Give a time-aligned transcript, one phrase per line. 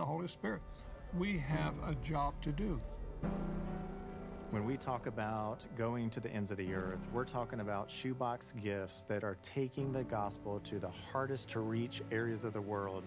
[0.00, 0.62] the Holy Spirit.
[1.18, 2.80] We have a job to do.
[4.50, 8.54] When we talk about going to the ends of the earth, we're talking about shoebox
[8.62, 13.04] gifts that are taking the gospel to the hardest to reach areas of the world.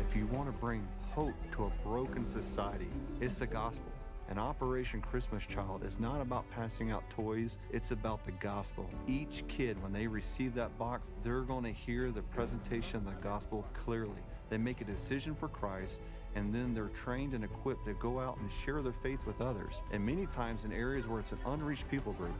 [0.00, 2.88] If you want to bring hope to a broken society,
[3.20, 3.92] it's the gospel.
[4.30, 8.88] And Operation Christmas Child is not about passing out toys, it's about the gospel.
[9.06, 13.22] Each kid, when they receive that box, they're going to hear the presentation of the
[13.22, 14.22] gospel clearly.
[14.50, 16.00] They make a decision for Christ,
[16.34, 19.74] and then they're trained and equipped to go out and share their faith with others.
[19.92, 22.34] And many times in areas where it's an unreached people group,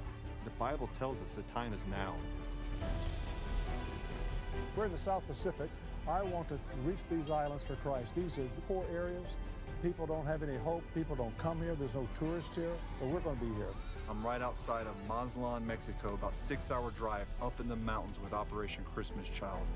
[0.44, 2.14] the Bible tells us the time is now.
[4.76, 5.70] We're in the South Pacific.
[6.06, 8.14] I want to reach these islands for Christ.
[8.14, 9.36] These are the poor areas.
[9.82, 10.82] People don't have any hope.
[10.94, 11.74] People don't come here.
[11.74, 13.72] There's no tourists here, but we're going to be here.
[14.08, 18.34] I'm right outside of Mazatlan, Mexico, about six hour drive up in the mountains with
[18.34, 19.66] Operation Christmas Child.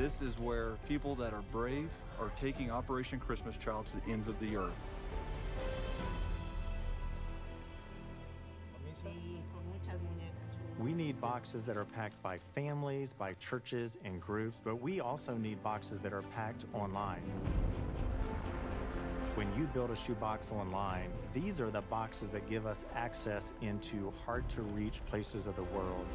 [0.00, 4.28] This is where people that are brave are taking Operation Christmas Child to the ends
[4.28, 4.80] of the earth.
[10.78, 15.34] We need boxes that are packed by families, by churches, and groups, but we also
[15.34, 17.20] need boxes that are packed online.
[19.34, 24.14] When you build a shoebox online, these are the boxes that give us access into
[24.24, 26.06] hard to reach places of the world.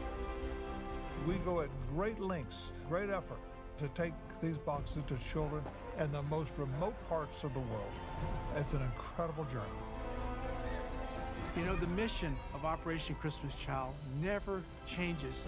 [1.27, 3.37] We go at great lengths, great effort
[3.77, 5.63] to take these boxes to children
[5.99, 7.91] in the most remote parts of the world.
[8.55, 9.65] It's an incredible journey.
[11.57, 15.45] You know, the mission of Operation Christmas Child never changes.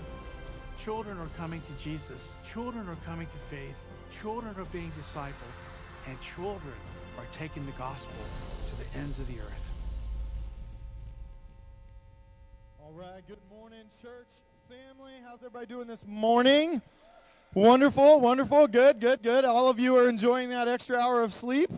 [0.80, 2.38] Children are coming to Jesus.
[2.50, 3.88] Children are coming to faith.
[4.22, 5.34] Children are being discipled.
[6.08, 6.74] And children
[7.18, 8.16] are taking the gospel
[8.70, 9.72] to the ends of the earth.
[12.80, 14.28] All right, good morning, church
[14.70, 15.14] family.
[15.26, 16.82] How's everybody doing this morning?
[17.58, 19.44] Wonderful, wonderful, good, good, good.
[19.44, 21.72] All of you are enjoying that extra hour of sleep?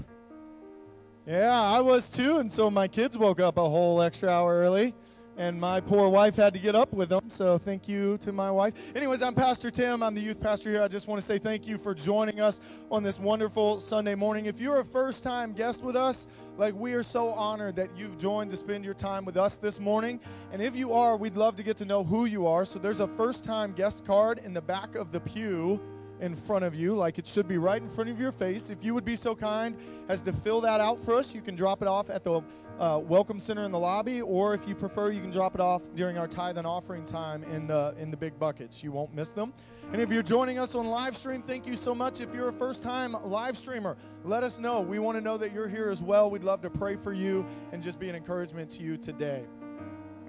[1.25, 4.93] Yeah, I was too, and so my kids woke up a whole extra hour early,
[5.39, 8.51] and my poor wife had to get up with them, so thank you to my
[8.51, 8.73] wife.
[8.93, 10.03] Anyways, I'm Pastor Tim.
[10.03, 10.83] I'm the youth pastor here.
[10.83, 12.59] I just want to say thank you for joining us
[12.91, 14.47] on this wonderful Sunday morning.
[14.47, 16.27] If you're a first time guest with us,
[16.57, 19.79] like we are so honored that you've joined to spend your time with us this
[19.79, 20.19] morning.
[20.51, 22.65] And if you are, we'd love to get to know who you are.
[22.65, 25.79] So there's a first time guest card in the back of the pew
[26.19, 28.69] in front of you, like it should be right in front of your face.
[28.69, 29.77] If you would be so kind
[30.09, 32.43] as to fill that out for us, you can drop it off at the
[32.79, 35.93] uh, Welcome Center in the lobby, or if you prefer, you can drop it off
[35.95, 38.81] during our tithe and offering time in the in the big buckets.
[38.81, 39.53] You won't miss them.
[39.91, 42.21] And if you're joining us on live stream, thank you so much.
[42.21, 44.79] If you're a first time live streamer, let us know.
[44.79, 46.29] We want to know that you're here as well.
[46.29, 49.43] We'd love to pray for you and just be an encouragement to you today.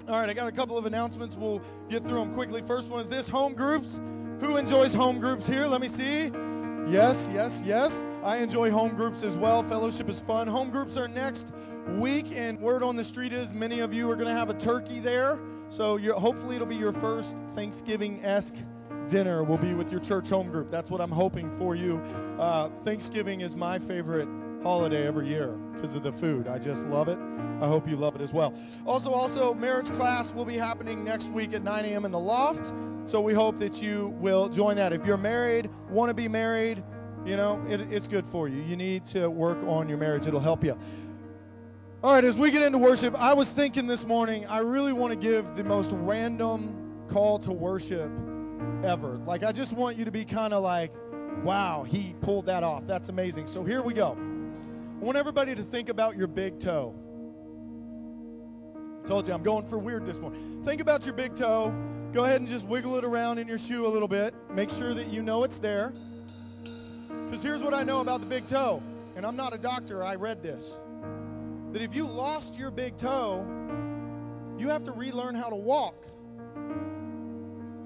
[0.08, 1.36] All right, I got a couple of announcements.
[1.36, 2.62] We'll get through them quickly.
[2.62, 4.00] First one is this home groups.
[4.40, 5.66] Who enjoys home groups here?
[5.66, 6.30] Let me see.
[6.88, 8.02] Yes, yes, yes.
[8.24, 9.62] I enjoy home groups as well.
[9.62, 10.48] Fellowship is fun.
[10.48, 11.52] Home groups are next
[11.98, 14.54] week, and word on the street is many of you are going to have a
[14.54, 15.38] turkey there.
[15.68, 18.54] So hopefully it'll be your first Thanksgiving esque
[19.08, 19.44] dinner.
[19.44, 20.70] Will be with your church home group.
[20.70, 21.98] That's what I'm hoping for you.
[22.38, 24.28] Uh, Thanksgiving is my favorite
[24.62, 26.48] holiday every year because of the food.
[26.48, 27.18] I just love it.
[27.60, 28.54] I hope you love it as well.
[28.86, 32.04] Also, also marriage class will be happening next week at 9 a.m.
[32.04, 32.72] in the loft.
[33.04, 34.92] So we hope that you will join that.
[34.92, 36.82] If you're married, want to be married,
[37.24, 38.62] you know, it, it's good for you.
[38.62, 40.78] You need to work on your marriage, it'll help you.
[42.02, 45.10] All right, as we get into worship, I was thinking this morning, I really want
[45.10, 48.10] to give the most random call to worship
[48.82, 49.20] ever.
[49.26, 50.94] Like, I just want you to be kind of like,
[51.42, 52.86] wow, he pulled that off.
[52.86, 53.48] That's amazing.
[53.48, 54.12] So here we go.
[54.12, 56.94] I want everybody to think about your big toe.
[59.04, 60.62] Told you I'm going for weird this morning.
[60.64, 61.70] Think about your big toe.
[62.14, 64.34] Go ahead and just wiggle it around in your shoe a little bit.
[64.48, 65.92] Make sure that you know it's there.
[67.26, 68.82] Because here's what I know about the big toe,
[69.16, 70.78] and I'm not a doctor, I read this.
[71.72, 73.47] That if you lost your big toe,
[74.58, 76.06] you have to relearn how to walk.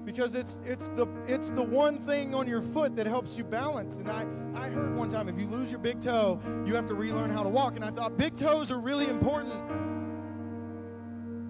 [0.03, 3.97] Because it's it's the it's the one thing on your foot that helps you balance.
[3.97, 4.25] And I,
[4.55, 7.43] I heard one time if you lose your big toe, you have to relearn how
[7.43, 7.75] to walk.
[7.75, 9.53] And I thought big toes are really important.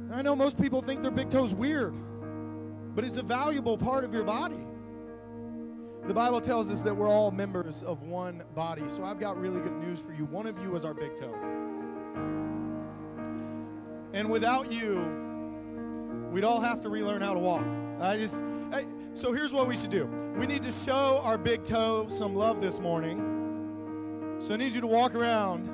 [0.06, 1.94] And I know most people think their big toes weird
[2.96, 4.56] but it's a valuable part of your body.
[6.08, 8.84] The Bible tells us that we're all members of one body.
[8.88, 10.26] So I've got really good news for you.
[10.26, 11.55] One of you is our big toe.
[14.16, 14.96] And without you,
[16.32, 17.66] we'd all have to relearn how to walk.
[18.00, 20.06] I just I, so here's what we should do.
[20.38, 24.38] We need to show our big toe some love this morning.
[24.40, 25.68] So I need you to walk around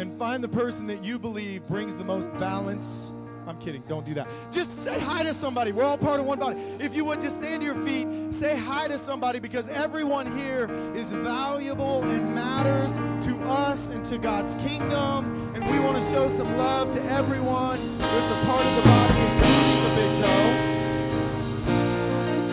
[0.00, 3.12] and find the person that you believe brings the most balance
[3.46, 3.82] I'm kidding.
[3.86, 4.28] Don't do that.
[4.50, 5.72] Just say hi to somebody.
[5.72, 6.58] We're all part of one body.
[6.80, 10.70] If you would just stand to your feet, say hi to somebody because everyone here
[10.94, 12.96] is valuable and matters
[13.26, 17.78] to us and to God's kingdom, and we want to show some love to everyone
[17.98, 20.50] that's a part of the body, including the big toe.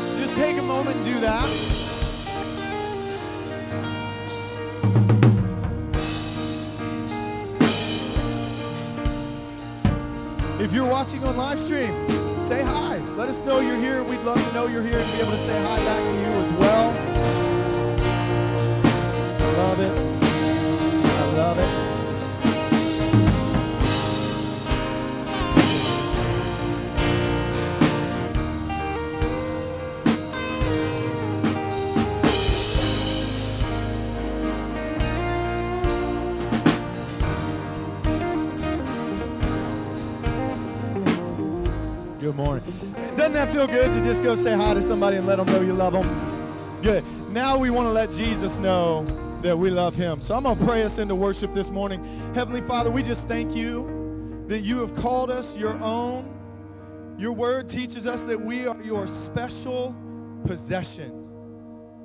[0.07, 1.80] So just take a moment and do that.
[10.61, 12.07] If you're watching on live stream,
[12.39, 12.99] say hi.
[13.17, 14.03] Let us know you're here.
[14.03, 16.27] We'd love to know you're here and be able to say hi back to you
[16.27, 16.89] as well.
[19.39, 19.97] I love it.
[21.03, 21.80] I love it.
[42.41, 42.63] Morning.
[43.15, 45.61] Doesn't that feel good to just go say hi to somebody and let them know
[45.61, 46.81] you love them?
[46.81, 47.03] Good.
[47.29, 49.05] Now we want to let Jesus know
[49.43, 50.19] that we love him.
[50.21, 52.03] So I'm going to pray us into worship this morning.
[52.33, 56.35] Heavenly Father, we just thank you that you have called us your own.
[57.19, 59.95] Your word teaches us that we are your special
[60.43, 61.11] possession.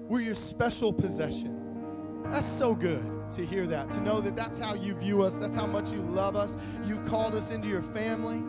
[0.07, 2.23] We're your special possession.
[2.31, 5.57] That's so good to hear that, to know that that's how you view us, that's
[5.57, 6.59] how much you love us.
[6.85, 8.43] You've called us into your family.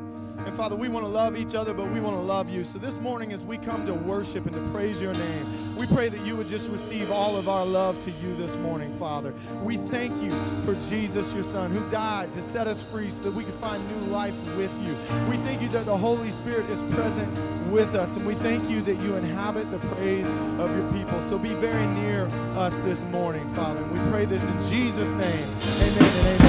[0.46, 2.64] And Father, we want to love each other, but we want to love you.
[2.64, 6.10] So this morning, as we come to worship and to praise your name, we pray
[6.10, 9.34] that you would just receive all of our love to you this morning, Father.
[9.64, 10.32] We thank you
[10.64, 13.86] for Jesus, your Son, who died to set us free so that we could find
[14.00, 14.96] new life with you.
[15.30, 17.30] We thank you that the Holy Spirit is present
[17.70, 21.22] with us, and we thank you that you inhabit the praise of your people.
[21.22, 22.26] So be very near
[22.56, 23.84] us this morning, Father.
[23.84, 25.48] We pray this in Jesus' name.
[25.82, 26.47] Amen and amen.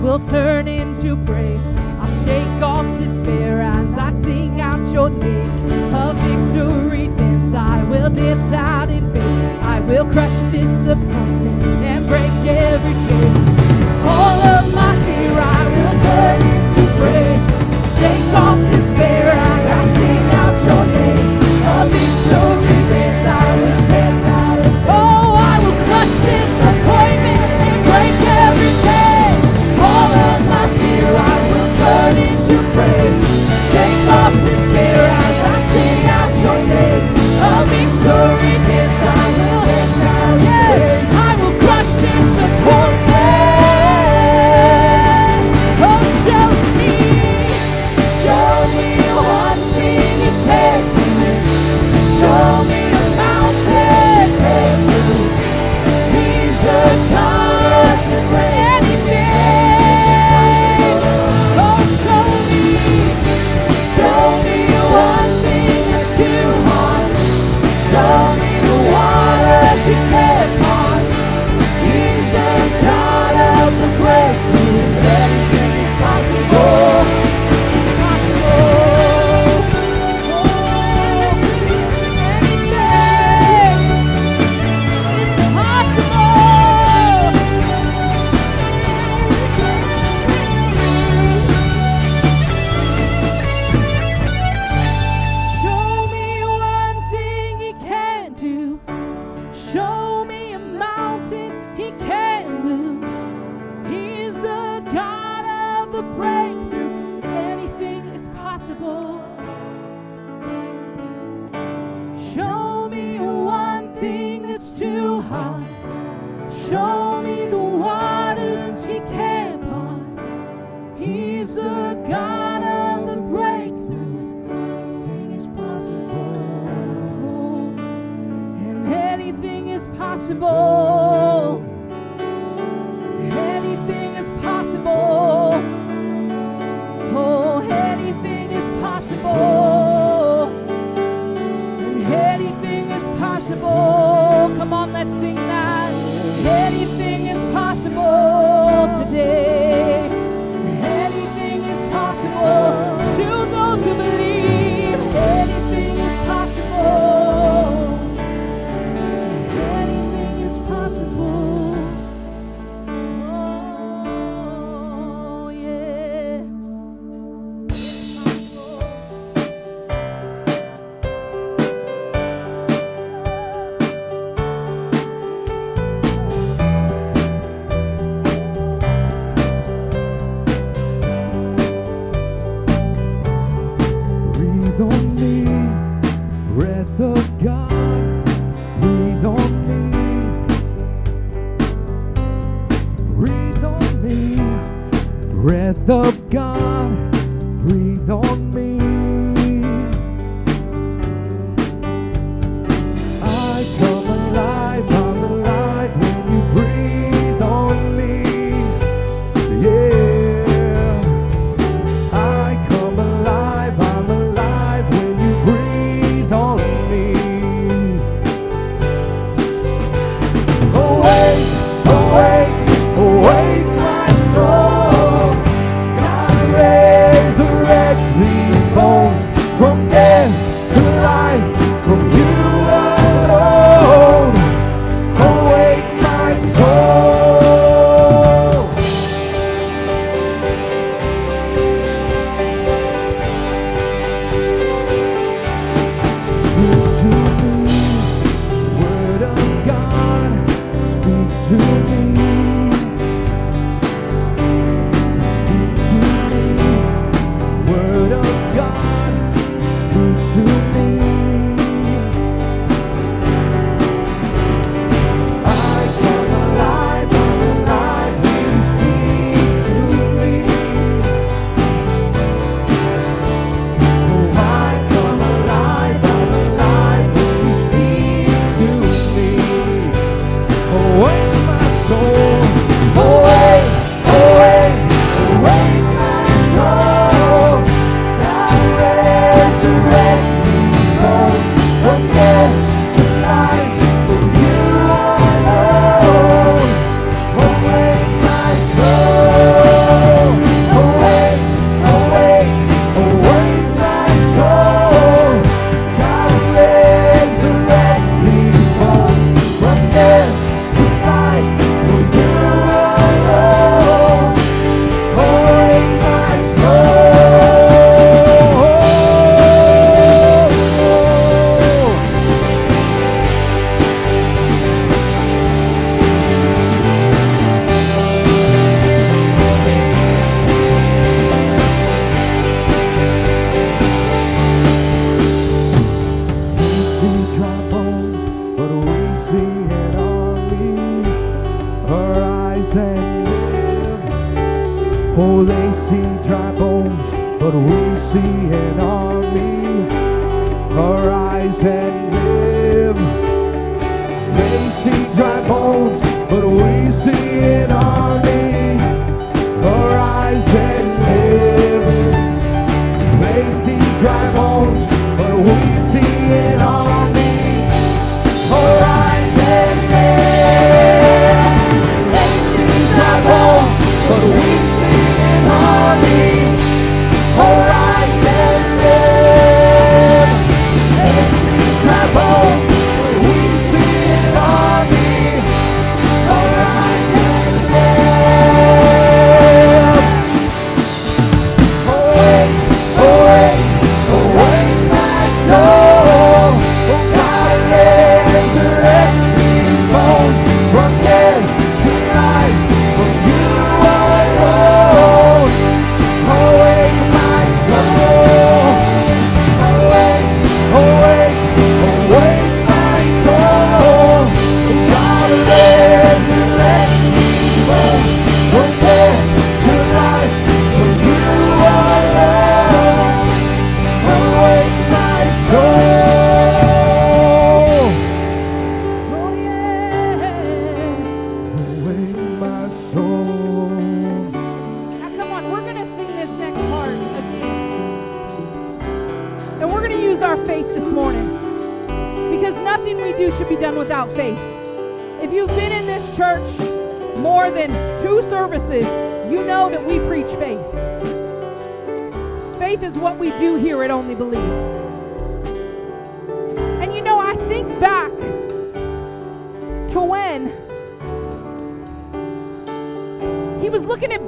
[0.00, 1.66] will turn into praise.
[2.00, 5.50] I'll shake off despair as I sing out your name.
[5.92, 9.62] A victory dance I will dance out in faith.
[9.62, 13.36] I will crush disappointment and break every chain.
[14.06, 17.46] All of my fear I will turn into praise.
[17.98, 19.49] Shake off despair.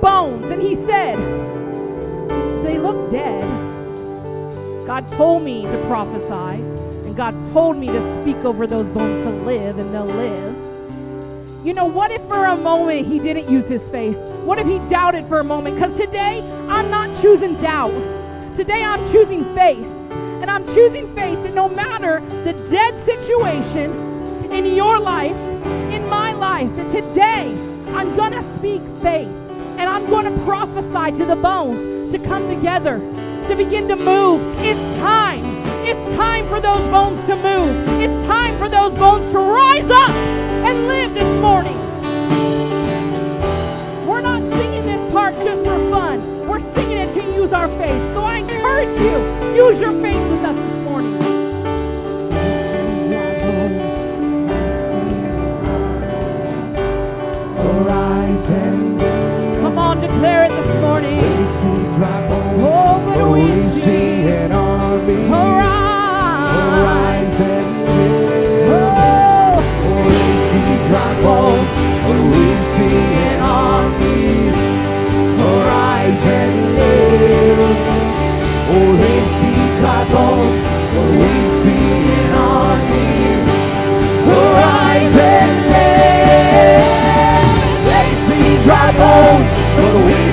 [0.02, 1.16] Bones and he said,
[2.64, 3.48] They look dead.
[4.84, 9.30] God told me to prophesy, and God told me to speak over those bones to
[9.30, 10.56] live, and they'll live.
[11.64, 14.18] You know, what if for a moment he didn't use his faith?
[14.44, 15.76] What if he doubted for a moment?
[15.76, 17.94] Because today I'm not choosing doubt.
[18.56, 19.88] Today I'm choosing faith.
[20.10, 23.92] And I'm choosing faith that no matter the dead situation
[24.50, 25.36] in your life,
[25.92, 27.52] in my life, that today
[27.94, 29.41] I'm to speak faith
[29.82, 33.00] and I'm going to prophesy to the bones to come together,
[33.48, 34.40] to begin to move.
[34.60, 35.42] It's time.
[35.84, 38.00] It's time for those bones to move.
[38.00, 40.10] It's time for those bones to rise up
[40.68, 41.76] and live this morning.
[44.06, 46.46] We're not singing this part just for fun.
[46.46, 48.12] We're singing it to use our faith.
[48.14, 51.16] So I encourage you, use your faith with us this morning.
[57.58, 59.21] Arise and on,
[60.02, 61.20] declare it this morning.
[61.20, 63.46] Oh, oh, we see dry bones, Oh, but we
[63.80, 65.26] see an army.
[65.28, 66.60] Arise.
[66.60, 68.68] Arise and live.
[68.68, 71.76] Oh, Oh, we see dry bones,
[72.08, 73.11] oh, we see
[89.76, 90.31] bones, but we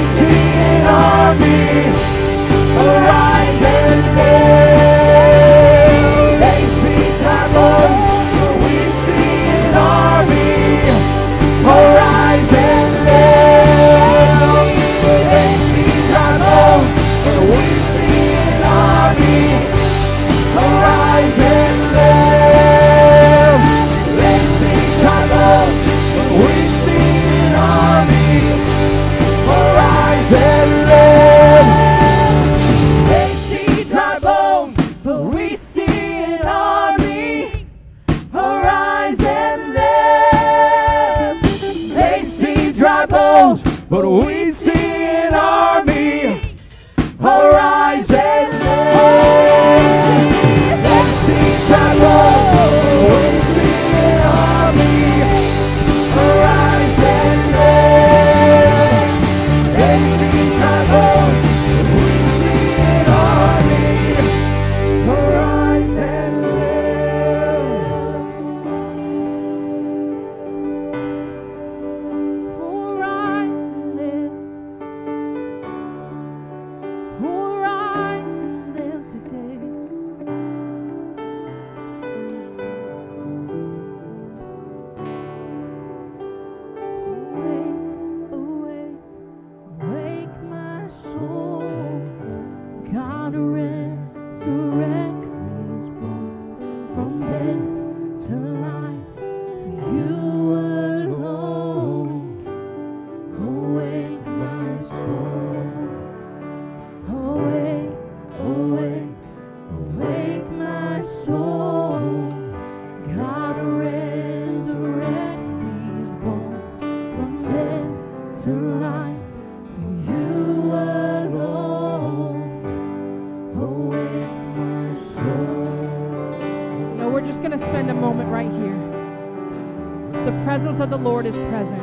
[131.04, 131.82] Lord is present.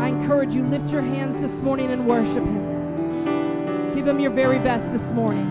[0.00, 3.94] I encourage you, lift your hands this morning and worship Him.
[3.94, 5.48] Give Him your very best this morning.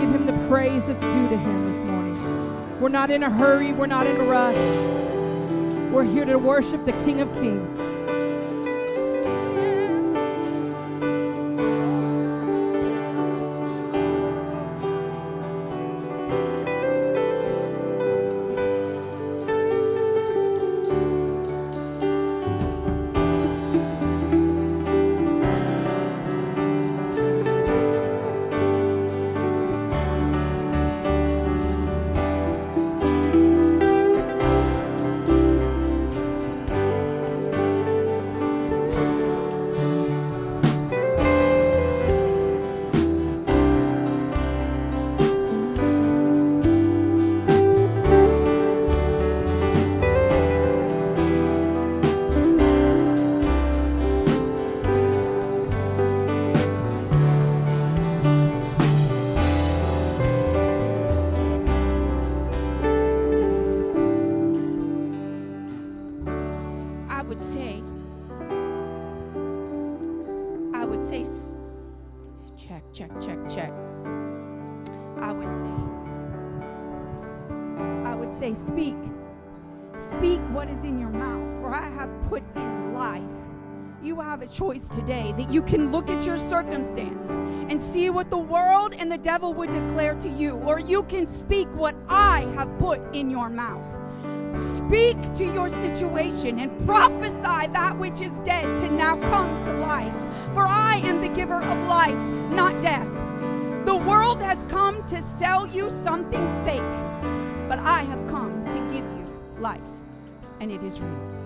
[0.00, 2.80] Give Him the praise that's due to Him this morning.
[2.80, 5.92] We're not in a hurry, we're not in a rush.
[5.92, 7.78] We're here to worship the King of Kings.
[85.50, 87.30] you can look at your circumstance
[87.70, 91.26] and see what the world and the devil would declare to you, or you can
[91.26, 93.98] speak what I have put in your mouth.
[94.56, 100.14] Speak to your situation and prophesy that which is dead to now come to life.
[100.52, 102.18] For I am the giver of life,
[102.50, 103.08] not death.
[103.84, 106.82] The world has come to sell you something fake,
[107.68, 109.26] but I have come to give you
[109.58, 109.80] life,
[110.60, 111.45] and it is real.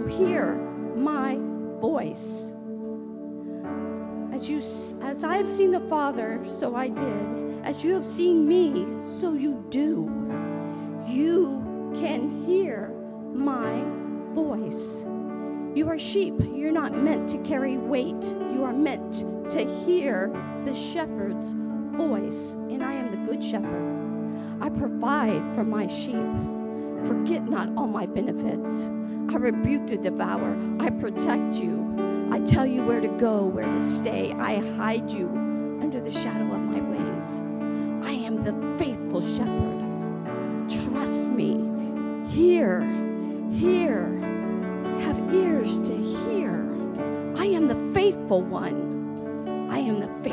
[0.00, 0.56] Hear
[0.96, 1.38] my
[1.80, 2.50] voice.
[4.32, 7.60] As you as I have seen the Father, so I did.
[7.64, 10.10] As you have seen me, so you do.
[11.06, 12.88] You can hear
[13.34, 13.84] my
[14.32, 15.02] voice.
[15.74, 16.34] You are sheep.
[16.52, 18.24] You're not meant to carry weight.
[18.52, 20.32] You are meant to hear
[20.62, 21.52] the shepherd's
[21.96, 22.54] voice.
[22.54, 23.92] And I am the good shepherd.
[24.60, 26.61] I provide for my sheep.
[27.06, 28.84] Forget not all my benefits.
[29.30, 30.58] I rebuke the devourer.
[30.80, 32.28] I protect you.
[32.32, 34.32] I tell you where to go, where to stay.
[34.32, 35.28] I hide you
[35.80, 37.42] under the shadow of my wings.
[38.06, 40.68] I am the faithful shepherd.
[40.68, 41.68] Trust me.
[42.28, 42.82] Hear,
[43.52, 44.22] hear
[45.00, 46.68] have ears to hear.
[47.36, 49.68] I am the faithful one.
[49.70, 50.31] I am the faithful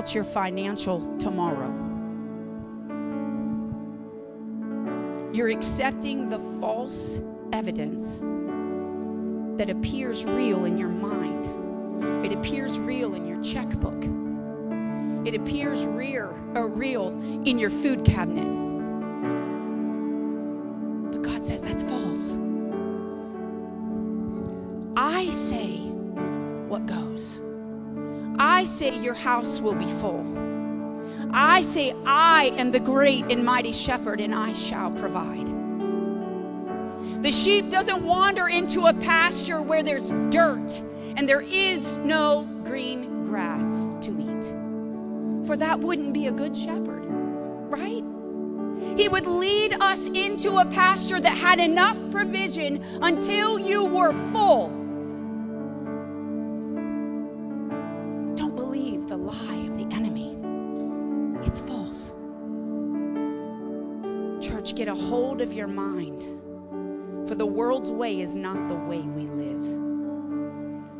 [0.00, 1.68] about your financial tomorrow.
[5.30, 7.18] You're accepting the false
[7.52, 8.20] evidence
[9.58, 12.24] that appears real in your mind.
[12.24, 14.02] It appears real in your checkbook.
[15.26, 17.10] It appears real, or uh, real
[17.46, 18.49] in your food cabinet.
[28.60, 30.22] I say your house will be full.
[31.32, 35.46] I say, I am the great and mighty shepherd, and I shall provide.
[37.22, 40.82] The sheep doesn't wander into a pasture where there's dirt
[41.16, 45.46] and there is no green grass to eat.
[45.46, 48.04] For that wouldn't be a good shepherd, right?
[48.98, 54.79] He would lead us into a pasture that had enough provision until you were full.
[64.80, 66.22] Get a hold of your mind.
[67.28, 69.62] For the world's way is not the way we live.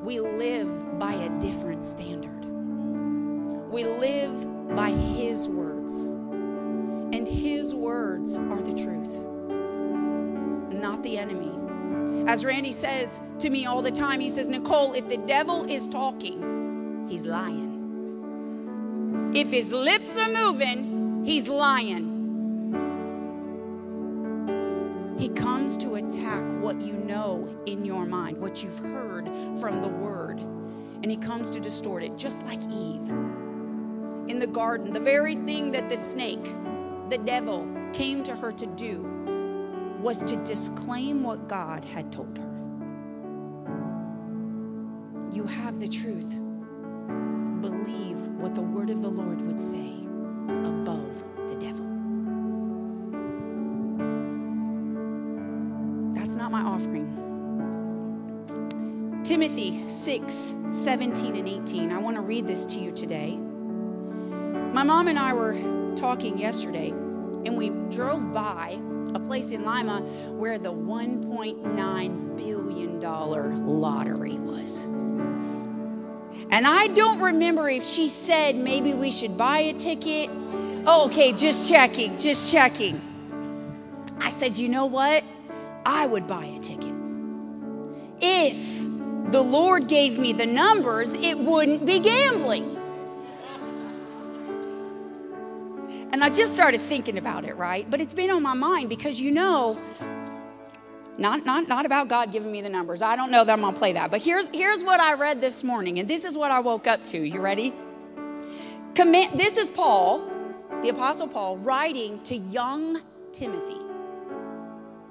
[0.04, 2.44] We live by a different standard.
[3.70, 6.02] We live by His words.
[6.02, 9.16] And His words are the truth,
[10.74, 11.50] not the enemy.
[12.30, 15.88] As Randy says to me all the time, he says, Nicole, if the devil is
[15.88, 17.70] talking, he's lying.
[19.34, 22.09] If his lips are moving, he's lying.
[25.20, 29.26] He comes to attack what you know in your mind, what you've heard
[29.60, 30.38] from the word.
[30.38, 33.10] And he comes to distort it, just like Eve
[34.30, 34.94] in the garden.
[34.94, 36.42] The very thing that the snake,
[37.10, 39.02] the devil, came to her to do
[40.00, 42.50] was to disclaim what God had told her.
[45.32, 46.38] You have the truth.
[47.60, 49.92] Believe what the word of the Lord would say
[50.64, 51.22] above
[56.50, 57.06] My offering.
[59.22, 61.92] Timothy 6, 17 and 18.
[61.92, 63.36] I want to read this to you today.
[63.36, 65.54] My mom and I were
[65.94, 68.80] talking yesterday, and we drove by
[69.14, 70.00] a place in Lima
[70.32, 74.84] where the $1.9 billion lottery was.
[76.50, 80.30] And I don't remember if she said maybe we should buy a ticket.
[80.84, 83.00] Oh, okay, just checking, just checking.
[84.18, 85.22] I said, you know what?
[85.84, 86.94] I would buy a ticket.
[88.20, 88.80] If
[89.32, 92.76] the Lord gave me the numbers, it wouldn't be gambling.
[96.12, 97.88] And I just started thinking about it, right?
[97.88, 99.80] But it's been on my mind because you know,
[101.18, 103.00] not, not, not about God giving me the numbers.
[103.00, 104.10] I don't know that I'm gonna play that.
[104.10, 107.06] But here's, here's what I read this morning, and this is what I woke up
[107.06, 107.18] to.
[107.18, 107.72] You ready?
[108.94, 110.28] Command, this is Paul,
[110.82, 113.00] the Apostle Paul, writing to young
[113.32, 113.79] Timothy.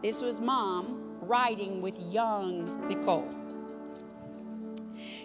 [0.01, 3.27] This was mom riding with young Nicole.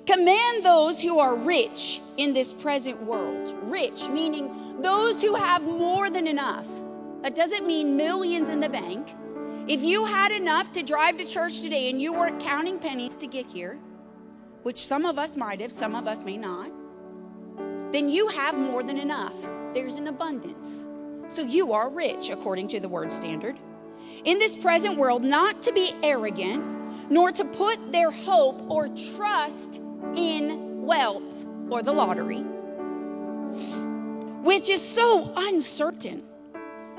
[0.05, 3.57] Command those who are rich in this present world.
[3.63, 6.67] Rich, meaning those who have more than enough.
[7.23, 9.15] That doesn't mean millions in the bank.
[9.69, 13.27] If you had enough to drive to church today and you weren't counting pennies to
[13.27, 13.79] get here,
[14.63, 16.71] which some of us might have, some of us may not,
[17.93, 19.37] then you have more than enough.
[19.73, 20.87] There's an abundance.
[21.29, 23.57] So you are rich according to the word standard.
[24.25, 29.81] In this present world, not to be arrogant, nor to put their hope or trust
[30.17, 32.41] in wealth or the lottery,
[34.43, 36.23] which is so uncertain,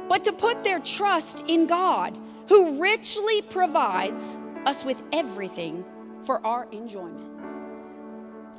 [0.08, 2.16] but to put their trust in God,
[2.48, 5.84] who richly provides us with everything
[6.26, 7.32] for our enjoyment.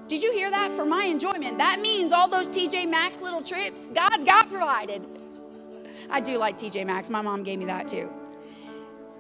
[0.09, 0.73] Did you hear that?
[0.73, 1.59] For my enjoyment.
[1.59, 5.05] That means all those TJ Maxx little trips, God's got provided.
[6.11, 7.11] I do like TJ Maxx.
[7.11, 8.11] My mom gave me that too.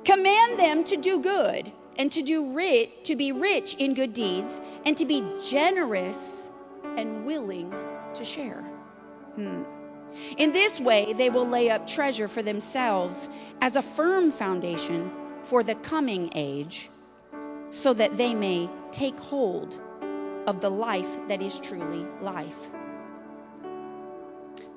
[0.06, 4.62] Command them to do good and to do rich, to be rich in good deeds,
[4.84, 6.48] and to be generous
[6.96, 7.74] and willing
[8.14, 8.60] to share.
[9.34, 9.64] Hmm.
[10.36, 13.28] In this way, they will lay up treasure for themselves
[13.60, 15.10] as a firm foundation
[15.42, 16.88] for the coming age,
[17.70, 19.80] so that they may take hold
[20.46, 22.68] of the life that is truly life.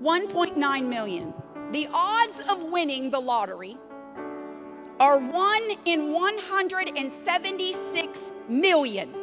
[0.02, 1.36] 1.9 million.
[1.72, 3.78] The odds of winning the lottery
[5.00, 9.14] are 1 in 176 million.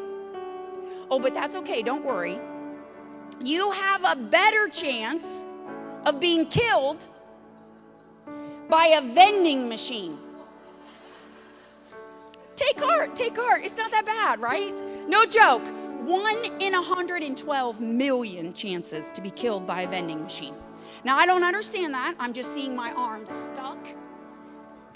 [1.11, 2.39] Oh, but that's okay, don't worry.
[3.43, 5.45] You have a better chance
[6.07, 7.07] of being killed
[8.68, 10.18] by a vending machine.
[12.57, 13.64] Take heart, take heart.
[13.64, 14.72] It's not that bad, right?
[15.07, 15.62] No joke.
[16.07, 20.55] One in 112 million chances to be killed by a vending machine.
[21.05, 22.14] Now, I don't understand that.
[22.18, 23.79] I'm just seeing my arm stuck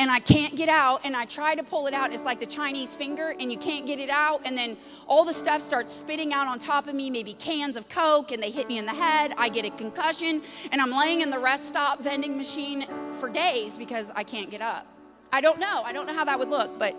[0.00, 2.10] and I can't get out, and I try to pull it out.
[2.10, 5.32] It's like the Chinese finger, and you can't get it out, and then all the
[5.34, 8.66] stuff starts spitting out on top of me, maybe cans of Coke, and they hit
[8.66, 9.34] me in the head.
[9.36, 10.40] I get a concussion,
[10.72, 12.86] and I'm laying in the rest stop vending machine
[13.20, 14.86] for days because I can't get up.
[15.34, 15.82] I don't know.
[15.84, 16.94] I don't know how that would look, but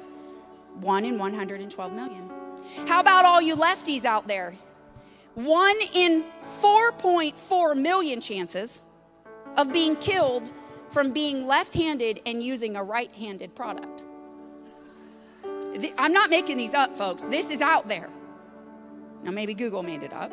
[0.75, 2.29] one in 112 million.
[2.87, 4.53] How about all you lefties out there?
[5.33, 6.23] One in
[6.61, 8.83] 4.4 million chances
[9.57, 10.51] of being killed
[10.91, 14.03] from being left handed and using a right handed product.
[15.97, 17.23] I'm not making these up, folks.
[17.23, 18.09] This is out there.
[19.23, 20.31] Now, maybe Google made it up.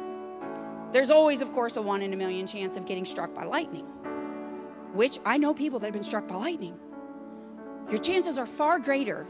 [0.92, 3.84] There's always, of course, a one in a million chance of getting struck by lightning,
[4.94, 6.76] which I know people that have been struck by lightning.
[7.88, 9.26] Your chances are far greater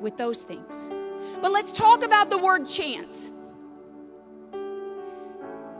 [0.00, 0.90] with those things.
[1.42, 3.30] But let's talk about the word chance.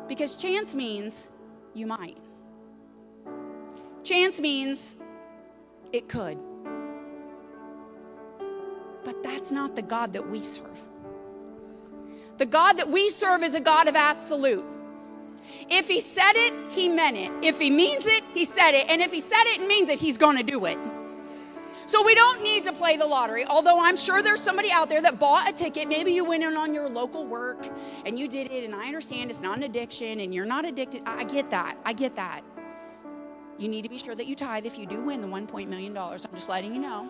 [0.09, 1.31] Because chance means
[1.75, 2.19] you might.
[4.05, 4.97] Chance means
[5.93, 6.39] it could.
[9.05, 10.81] But that's not the God that we serve.
[12.39, 14.65] The God that we serve is a God of absolute.
[15.69, 17.31] If he said it, he meant it.
[17.43, 18.89] If he means it, he said it.
[18.89, 20.79] And if he said it and means it, he's going to do it.
[21.87, 25.03] So we don't need to play the lottery, although I'm sure there's somebody out there
[25.03, 25.89] that bought a ticket.
[25.89, 27.67] Maybe you went in on your local work
[28.07, 31.03] and you did it, and I understand it's not an addiction and you're not addicted.
[31.05, 31.77] I get that.
[31.85, 32.43] I get that.
[33.61, 35.95] You need to be sure that you tithe if you do win the $1 million.
[35.95, 37.09] I'm just letting you know.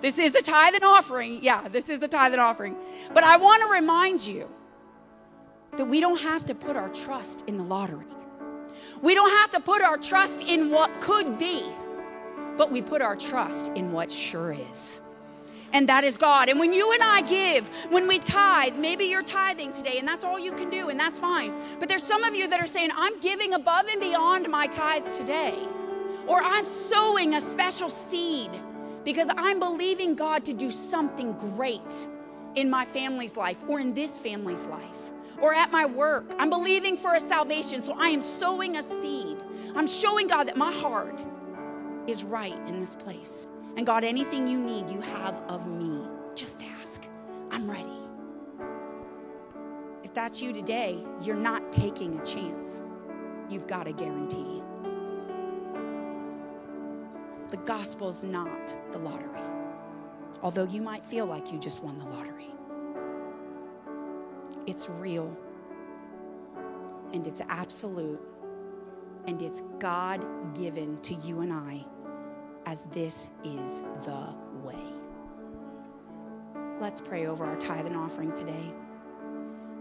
[0.00, 1.38] This is the tithe and offering.
[1.40, 2.76] Yeah, this is the tithe and offering.
[3.14, 4.48] But I want to remind you
[5.76, 8.06] that we don't have to put our trust in the lottery.
[9.00, 11.62] We don't have to put our trust in what could be,
[12.56, 15.00] but we put our trust in what sure is
[15.74, 16.48] and that is God.
[16.48, 20.24] And when you and I give, when we tithe, maybe you're tithing today and that's
[20.24, 21.52] all you can do, and that's fine.
[21.80, 25.12] But there's some of you that are saying, I'm giving above and beyond my tithe
[25.12, 25.58] today,
[26.26, 28.50] or I'm sowing a special seed
[29.04, 32.08] because I'm believing God to do something great
[32.54, 35.12] in my family's life or in this family's life
[35.42, 36.32] or at my work.
[36.38, 39.38] I'm believing for a salvation, so I am sowing a seed.
[39.74, 41.18] I'm showing God that my heart
[42.06, 43.48] is right in this place.
[43.76, 46.06] And God, anything you need, you have of me.
[46.36, 47.08] Just ask.
[47.50, 47.88] I'm ready.
[50.04, 52.82] If that's you today, you're not taking a chance.
[53.48, 54.62] You've got a guarantee.
[57.50, 59.40] The gospel's not the lottery,
[60.42, 62.48] although you might feel like you just won the lottery.
[64.66, 65.36] It's real,
[67.12, 68.20] and it's absolute,
[69.26, 71.84] and it's God given to you and I
[72.66, 74.78] as this is the way.
[76.80, 78.72] Let's pray over our tithe and offering today.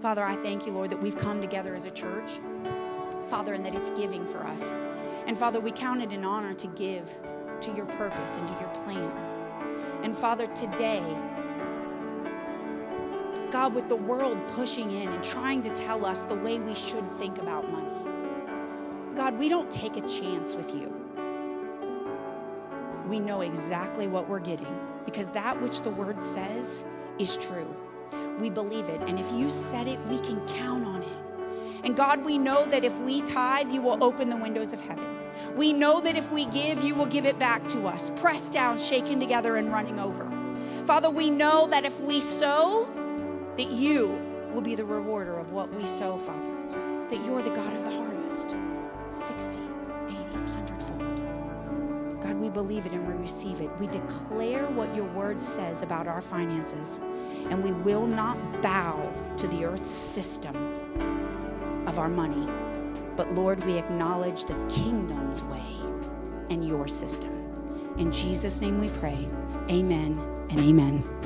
[0.01, 2.31] Father, I thank you, Lord, that we've come together as a church,
[3.29, 4.73] Father, and that it's giving for us.
[5.25, 7.09] And Father, we count it an honor to give
[7.61, 9.11] to your purpose and to your plan.
[10.03, 11.01] And Father, today,
[13.49, 17.09] God, with the world pushing in and trying to tell us the way we should
[17.11, 17.87] think about money,
[19.15, 21.02] God, we don't take a chance with you
[23.07, 26.83] we know exactly what we're getting because that which the word says
[27.19, 27.75] is true.
[28.39, 29.01] We believe it.
[29.01, 31.17] And if you said it, we can count on it.
[31.83, 35.05] And God, we know that if we tithe, you will open the windows of heaven.
[35.55, 38.77] We know that if we give, you will give it back to us, pressed down,
[38.77, 40.31] shaken together, and running over.
[40.85, 42.89] Father, we know that if we sow,
[43.57, 44.19] that you
[44.53, 47.07] will be the rewarder of what we sow, Father.
[47.09, 48.55] That you're the God of the harvest.
[49.09, 49.59] 60,
[52.43, 53.69] we believe it and we receive it.
[53.79, 56.99] We declare what your word says about our finances,
[57.49, 60.53] and we will not bow to the earth system
[61.87, 62.51] of our money.
[63.15, 65.73] But Lord, we acknowledge the kingdom's way
[66.49, 67.31] and your system.
[67.97, 69.25] In Jesus' name we pray.
[69.69, 70.19] Amen
[70.49, 71.22] and amen.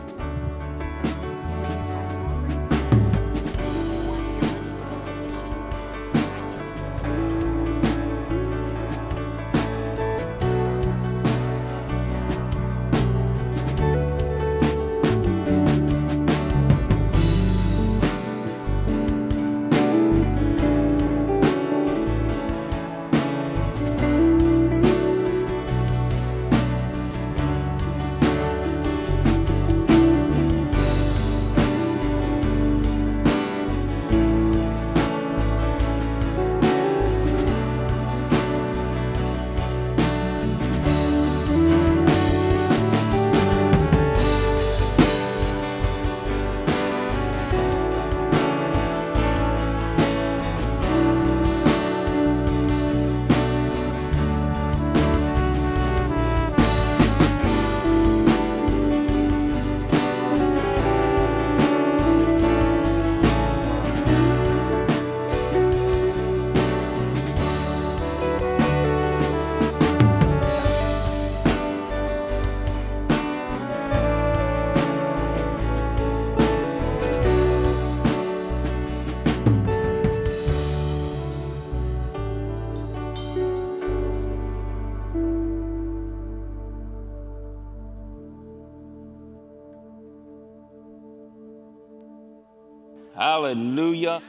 [93.48, 94.22] Hallelujah.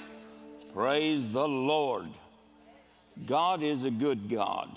[0.72, 2.06] Praise the Lord.
[3.26, 4.68] God is a good God.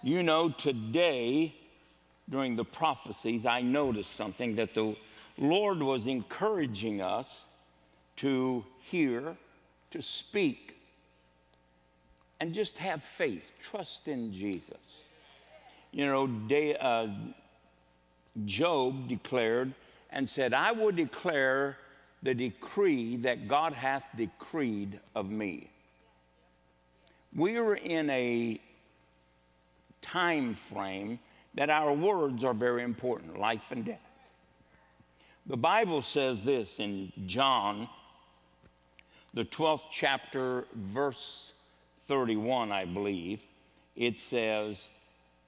[0.00, 1.56] You know, today,
[2.30, 4.94] during the prophecies, I noticed something that the
[5.38, 7.46] Lord was encouraging us
[8.18, 9.36] to hear,
[9.90, 10.76] to speak,
[12.38, 15.02] and just have faith, trust in Jesus.
[15.90, 17.08] You know, day, uh,
[18.44, 19.74] Job declared
[20.10, 21.76] and said, I will declare
[22.22, 25.70] the decree that God hath decreed of me.
[27.34, 28.60] We are in a
[30.02, 31.18] time frame
[31.54, 34.00] that our words are very important life and death.
[35.46, 37.88] The Bible says this in John,
[39.34, 41.52] the 12th chapter, verse
[42.06, 43.44] 31, I believe.
[43.96, 44.88] It says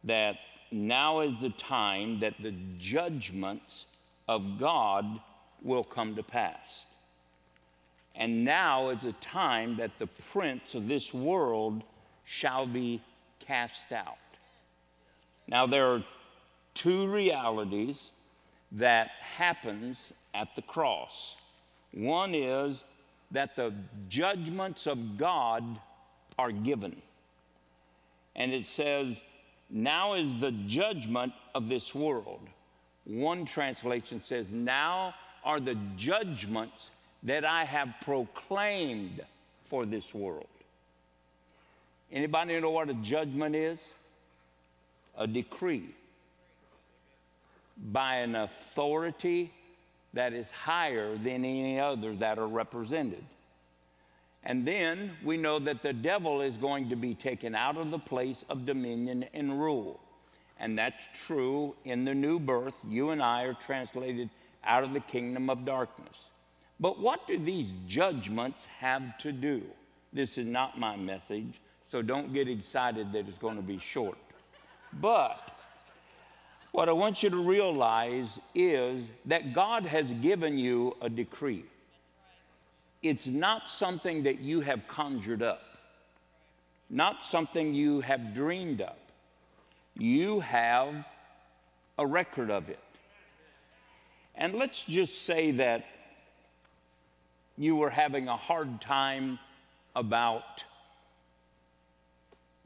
[0.04, 0.36] that
[0.70, 3.86] now is the time that the judgments
[4.28, 5.20] of God
[5.62, 6.84] will come to pass.
[8.14, 11.82] And now is the time that the prince of this world
[12.24, 13.00] shall be
[13.40, 14.16] cast out.
[15.46, 16.04] Now there are
[16.74, 18.10] two realities
[18.72, 21.34] that happens at the cross.
[21.92, 22.84] One is
[23.32, 23.72] that the
[24.08, 25.64] judgments of God
[26.38, 27.00] are given.
[28.36, 29.20] And it says,
[29.68, 32.40] now is the judgment of this world.
[33.04, 35.14] One translation says, now
[35.44, 36.90] are the judgments
[37.22, 39.20] that I have proclaimed
[39.64, 40.46] for this world.
[42.12, 43.78] Anybody know what a judgment is?
[45.16, 45.94] A decree
[47.92, 49.52] by an authority
[50.12, 53.24] that is higher than any other that are represented.
[54.42, 57.98] And then we know that the devil is going to be taken out of the
[57.98, 60.00] place of dominion and rule.
[60.58, 62.74] And that's true in the new birth.
[62.88, 64.30] You and I are translated
[64.64, 66.30] out of the kingdom of darkness.
[66.78, 69.62] But what do these judgments have to do?
[70.12, 74.18] This is not my message, so don't get excited that it's going to be short.
[74.94, 75.50] But
[76.72, 81.64] what I want you to realize is that God has given you a decree.
[83.02, 85.62] It's not something that you have conjured up,
[86.88, 88.98] not something you have dreamed up.
[89.96, 91.06] You have
[91.98, 92.78] a record of it.
[94.34, 95.84] And let's just say that
[97.56, 99.38] you were having a hard time
[99.94, 100.64] about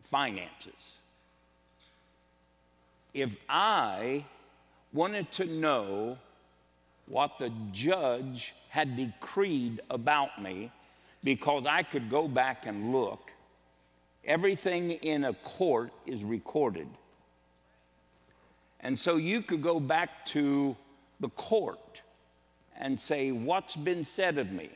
[0.02, 0.98] finances.
[3.12, 4.24] If I
[4.92, 6.18] wanted to know
[7.06, 10.70] what the judge had decreed about me,
[11.22, 13.32] because I could go back and look,
[14.24, 16.88] everything in a court is recorded.
[18.80, 20.76] And so you could go back to
[21.20, 22.02] the court
[22.78, 24.70] and say, What's been said of me?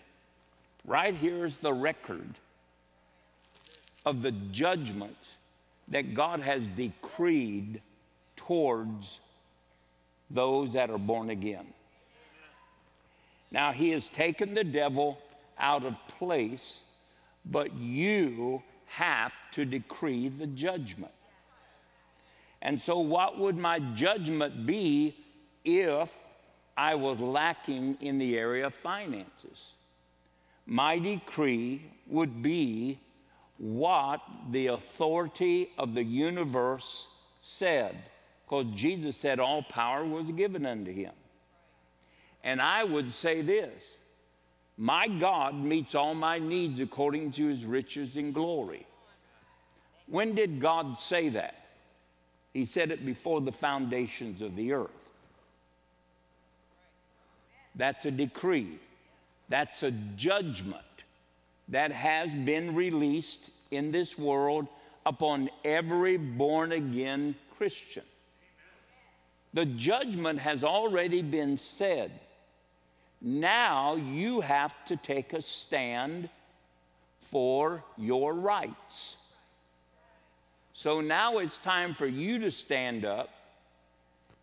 [0.84, 2.34] Right here is the record
[4.06, 5.36] of the judgments
[5.88, 7.82] that God has decreed
[8.36, 9.18] towards
[10.30, 11.66] those that are born again.
[13.50, 15.18] Now, He has taken the devil
[15.58, 16.80] out of place,
[17.44, 21.12] but you have to decree the judgment.
[22.62, 25.16] And so, what would my judgment be
[25.64, 26.12] if
[26.78, 29.72] I was lacking in the area of finances.
[30.64, 33.00] My decree would be
[33.58, 34.20] what
[34.52, 37.08] the authority of the universe
[37.42, 37.96] said,
[38.44, 41.12] because Jesus said all power was given unto him.
[42.44, 43.82] And I would say this
[44.76, 48.86] My God meets all my needs according to his riches and glory.
[50.06, 51.56] When did God say that?
[52.54, 54.97] He said it before the foundations of the earth.
[57.78, 58.78] That's a decree.
[59.48, 60.82] That's a judgment
[61.68, 64.66] that has been released in this world
[65.06, 68.04] upon every born again Christian.
[69.54, 72.10] The judgment has already been said.
[73.20, 76.28] Now you have to take a stand
[77.30, 79.16] for your rights.
[80.72, 83.30] So now it's time for you to stand up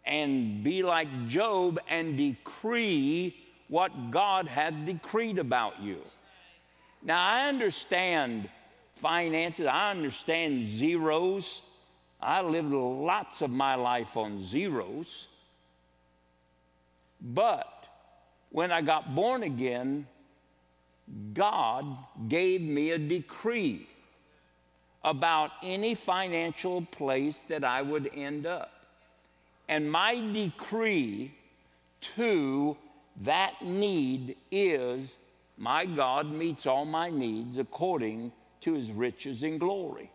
[0.06, 3.36] and be like Job and decree
[3.68, 6.00] what God had decreed about you.
[7.02, 8.50] Now, I understand
[8.96, 11.62] finances, I understand zeros.
[12.22, 15.28] I lived lots of my life on zeros.
[17.22, 17.88] But
[18.52, 20.08] when I got born again,
[21.34, 21.86] God
[22.28, 23.88] gave me a decree
[25.04, 28.72] about any financial place that I would end up.
[29.68, 31.34] And my decree
[32.16, 32.78] to
[33.22, 35.10] that need is
[35.58, 40.12] my God meets all my needs according to his riches and glory.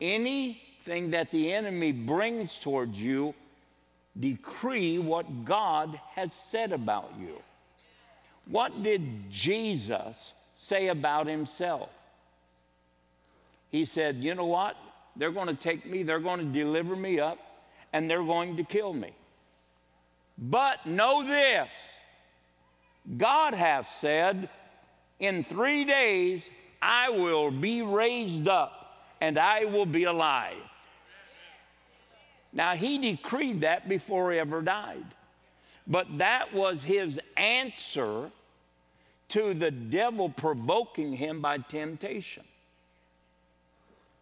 [0.00, 3.34] Anything that the enemy brings towards you,
[4.18, 7.40] decree what God has said about you.
[8.46, 11.90] What did Jesus say about himself?
[13.70, 14.76] He said, You know what?
[15.16, 17.38] They're going to take me, they're going to deliver me up,
[17.96, 19.14] and they're going to kill me.
[20.36, 21.70] But know this
[23.16, 24.50] God hath said,
[25.18, 26.46] In three days
[26.82, 30.58] I will be raised up, and I will be alive.
[32.52, 35.14] Now, he decreed that before he ever died.
[35.86, 38.30] But that was his answer
[39.30, 42.44] to the devil provoking him by temptation.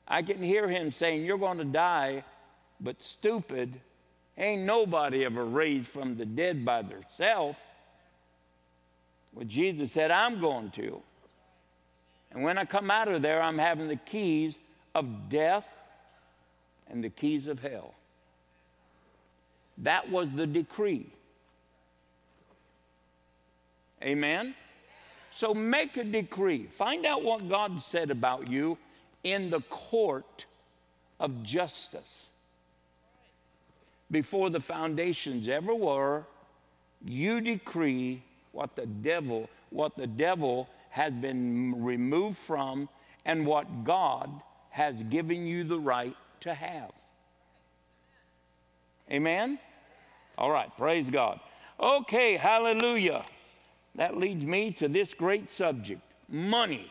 [0.07, 2.23] I can hear him saying, You're going to die,
[2.85, 3.81] but stupid.
[4.37, 7.59] Ain't nobody ever raised from the dead by themselves.
[9.33, 11.01] Well, Jesus said, I'm going to.
[12.31, 14.59] And when I come out of there, I'm having the keys
[14.95, 15.69] of death
[16.89, 17.95] and the keys of hell.
[19.79, 21.07] That was the decree.
[24.03, 24.55] Amen?
[25.33, 26.65] So make a decree.
[26.65, 28.79] Find out what God said about you
[29.25, 30.45] in the court
[31.19, 32.29] of justice.
[34.11, 36.25] Before the foundations ever were,
[37.05, 42.89] you decree what the devil, what the devil has been removed from
[43.25, 44.31] and what God
[44.71, 46.93] has given you the right to have.
[49.11, 49.59] Amen?
[50.39, 51.41] All right, praise God.
[51.79, 53.25] Okay, hallelujah.
[53.97, 56.91] That leads me to this great subject money.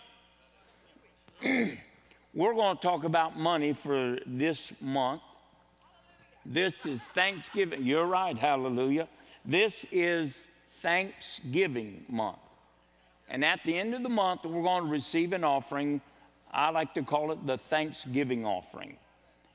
[1.44, 5.22] We're going to talk about money for this month.
[6.46, 7.84] This is Thanksgiving.
[7.84, 9.08] You're right, hallelujah.
[9.46, 10.48] This is
[10.82, 12.38] Thanksgiving month.
[13.30, 16.02] And at the end of the month, we're going to receive an offering.
[16.52, 18.98] I like to call it the Thanksgiving offering.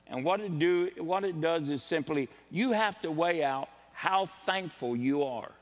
[0.07, 4.26] And what it, do, what it does is simply you have to weigh out how
[4.26, 5.53] thankful you are.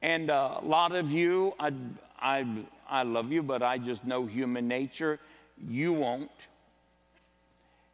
[0.00, 1.72] And uh, a lot of you, I,
[2.18, 2.46] I,
[2.88, 5.20] I love you, but I just know human nature
[5.68, 6.30] you won't.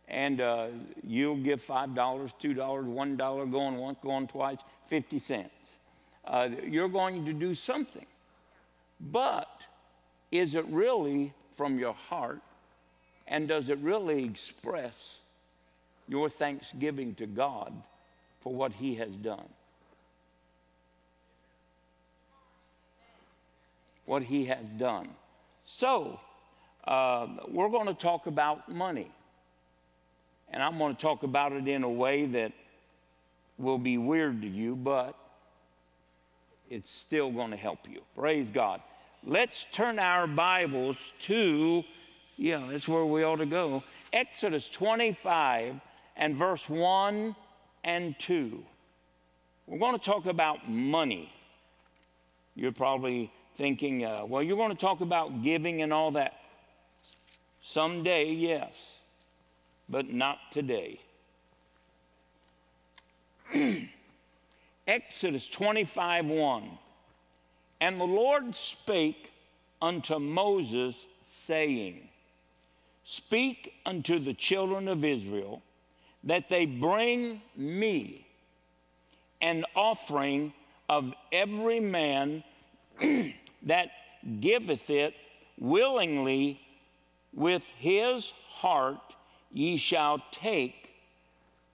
[0.08, 0.68] And uh,
[1.06, 5.78] you'll give $5, $2, $1, going once, going twice, 50 cents.
[6.24, 8.06] Uh, you're going to do something.
[9.00, 9.48] But
[10.32, 12.40] is it really from your heart?
[13.26, 15.18] And does it really express
[16.08, 17.72] your thanksgiving to God
[18.40, 19.48] for what He has done?
[24.06, 25.10] What He has done.
[25.66, 26.18] So,
[26.84, 29.10] uh, we're going to talk about money.
[30.50, 32.52] And I'm going to talk about it in a way that
[33.58, 35.14] will be weird to you, but
[36.70, 38.00] it's still going to help you.
[38.14, 38.80] Praise God.
[39.24, 41.82] Let's turn our Bibles to,
[42.36, 43.82] yeah, that's where we ought to go.
[44.12, 45.74] Exodus 25
[46.16, 47.34] and verse 1
[47.84, 48.64] and 2.
[49.66, 51.32] We're going to talk about money.
[52.54, 56.34] You're probably thinking, uh, well, you're going to talk about giving and all that.
[57.60, 58.97] Someday, yes,
[59.88, 61.00] but not today.
[64.86, 66.78] Exodus 25 1.
[67.80, 69.30] And the Lord spake
[69.80, 72.08] unto Moses, saying,
[73.04, 75.62] Speak unto the children of Israel
[76.24, 78.26] that they bring me
[79.40, 80.52] an offering
[80.88, 82.42] of every man
[83.62, 83.90] that
[84.40, 85.14] giveth it
[85.58, 86.60] willingly
[87.32, 88.98] with his heart
[89.52, 90.90] ye shall take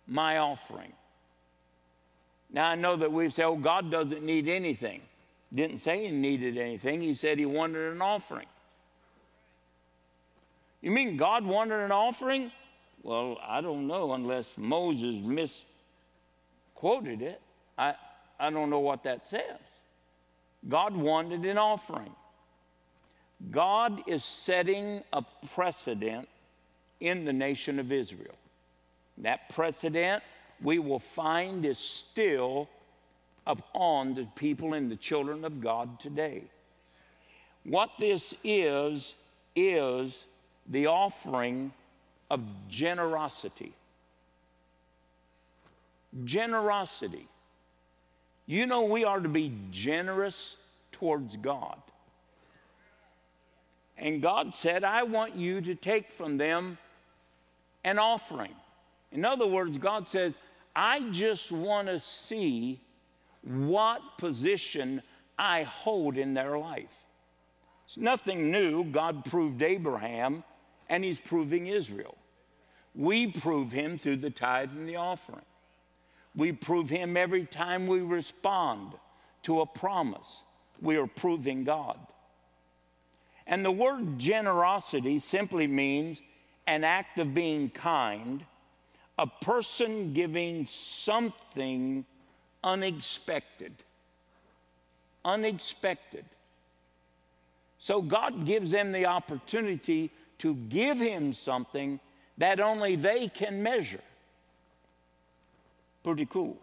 [0.07, 0.93] my offering.
[2.53, 5.01] Now I know that we say, oh, God doesn't need anything.
[5.53, 7.01] Didn't say he needed anything.
[7.01, 8.47] He said he wanted an offering.
[10.83, 12.53] You mean God wanted an offering?
[13.03, 15.17] Well, I don't know unless Moses
[16.75, 17.41] misquoted it.
[17.79, 17.95] I,
[18.39, 19.61] I don't know what that says.
[20.69, 22.15] God wanted an offering.
[23.51, 25.23] God is setting a
[25.55, 26.29] precedent
[27.05, 28.35] in the nation of Israel.
[29.19, 30.23] That precedent
[30.63, 32.69] we will find is still
[33.47, 36.45] upon the people and the children of God today.
[37.65, 39.15] What this is,
[39.55, 40.25] is
[40.67, 41.73] the offering
[42.31, 43.75] of generosity.
[46.25, 47.29] Generosity.
[48.47, 50.57] You know, we are to be generous
[50.93, 51.79] towards God.
[53.97, 56.79] And God said, I want you to take from them
[57.85, 58.55] an offering.
[59.13, 60.35] In other words, God says,
[60.75, 62.81] I just want to see
[63.43, 65.03] what position
[65.39, 66.93] I hold in their life.
[67.87, 68.85] It's nothing new.
[68.85, 70.43] God proved Abraham,
[70.89, 72.17] and he's proving Israel.
[72.95, 75.45] We prove him through the tithe and the offering.
[76.35, 78.95] We prove him every time we respond
[79.45, 80.43] to a promise.
[80.81, 81.99] We are proving God.
[83.47, 86.21] And the word generosity simply means
[86.67, 88.45] an act of being kind,
[89.19, 92.05] a person giving something
[92.63, 93.73] unexpected.
[95.25, 96.25] Unexpected.
[97.79, 102.01] So God gives them the opportunity to give him something
[102.39, 104.01] that only they can measure.
[106.03, 106.57] Pretty cool.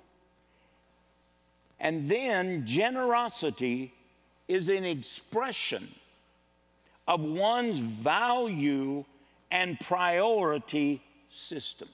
[1.79, 3.93] And then generosity
[4.47, 5.87] is an expression
[7.07, 9.03] of one's value
[9.51, 11.89] and priority system.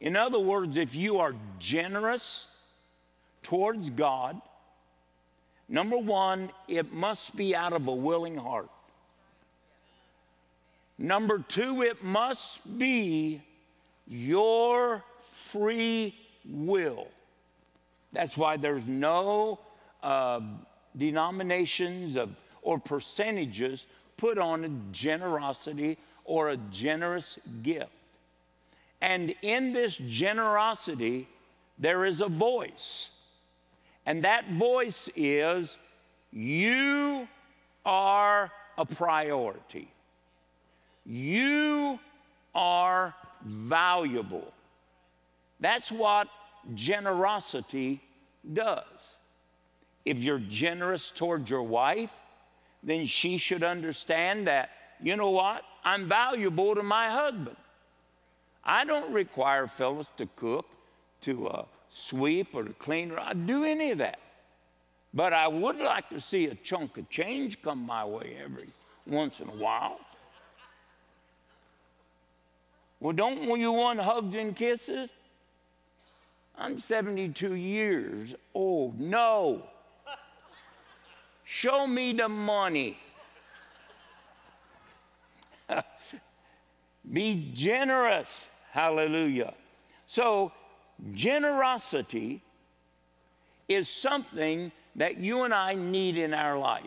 [0.00, 2.46] In other words, if you are generous
[3.42, 4.40] towards God,
[5.68, 8.70] number one, it must be out of a willing heart.
[10.98, 13.42] Number two, it must be
[14.06, 15.02] your
[15.32, 16.14] free
[16.48, 17.08] will.
[18.12, 19.60] That's why there's no
[20.02, 20.40] uh,
[20.96, 22.30] denominations of,
[22.62, 23.86] or percentages
[24.20, 27.90] put on a generosity or a generous gift.
[29.00, 31.26] And in this generosity,
[31.78, 33.08] there is a voice.
[34.04, 35.78] And that voice is
[36.30, 37.26] you
[37.86, 39.88] are a priority.
[41.06, 41.98] You
[42.54, 44.52] are valuable.
[45.60, 46.28] That's what
[46.74, 48.02] generosity
[48.52, 49.16] does.
[50.04, 52.12] If you're generous towards your wife,
[52.82, 54.70] then she should understand that,
[55.02, 55.62] you know what?
[55.84, 57.56] I'm valuable to my husband.
[58.64, 60.66] I don't require Phyllis to cook,
[61.22, 64.18] to uh, sweep, or to clean, or I do any of that.
[65.12, 68.68] But I would like to see a chunk of change come my way every
[69.06, 70.00] once in a while.
[73.00, 75.08] Well, don't you want hugs and kisses?
[76.56, 79.00] I'm 72 years old.
[79.00, 79.64] No.
[81.52, 82.96] Show me the money.
[87.12, 88.46] Be generous.
[88.70, 89.54] Hallelujah.
[90.06, 90.52] So,
[91.12, 92.40] generosity
[93.68, 96.84] is something that you and I need in our life.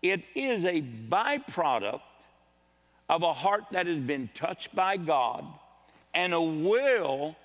[0.00, 2.00] It is a byproduct
[3.10, 5.44] of a heart that has been touched by God
[6.14, 7.36] and a will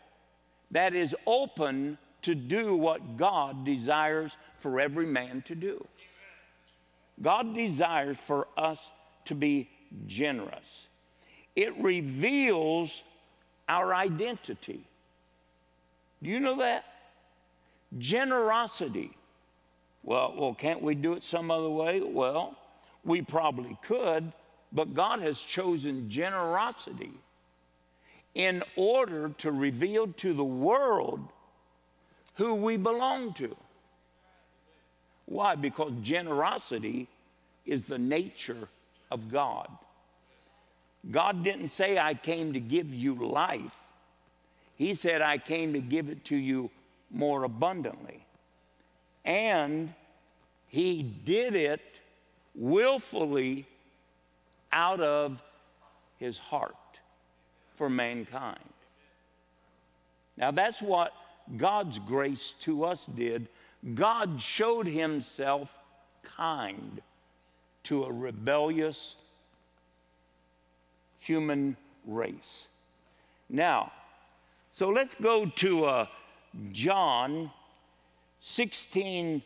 [0.72, 5.86] that is open to do what God desires for every man to do.
[7.22, 8.80] God desires for us
[9.26, 9.70] to be
[10.08, 10.88] generous.
[11.56, 13.04] It reveals
[13.70, 14.84] our identity.
[16.22, 16.86] Do you know that?
[17.98, 19.12] Generosity.
[20.04, 22.02] Well, well, can't we do it some other way?
[22.02, 22.58] Well,
[23.06, 24.34] we probably could,
[24.72, 27.12] but God has chosen generosity
[28.34, 31.30] in order to reveal to the world
[32.36, 33.56] who we belong to.
[35.26, 35.56] Why?
[35.56, 37.08] Because generosity
[37.66, 38.68] is the nature
[39.12, 39.70] of God.
[41.10, 43.76] God didn't say, I came to give you life.
[44.76, 46.70] He said, I came to give it to you
[47.12, 48.26] more abundantly.
[49.24, 49.94] And
[50.68, 51.82] He did it
[52.56, 53.66] willfully
[54.72, 55.42] out of
[56.18, 56.76] His heart
[57.76, 58.60] for mankind.
[60.38, 61.14] Now, that's what
[61.58, 63.48] God's grace to us did.
[63.96, 65.78] God showed Himself
[66.24, 67.02] kind
[67.84, 69.16] to a rebellious
[71.20, 72.68] human race.
[73.50, 73.92] Now,
[74.72, 76.06] so let's go to uh,
[76.72, 77.52] John
[78.40, 79.42] 16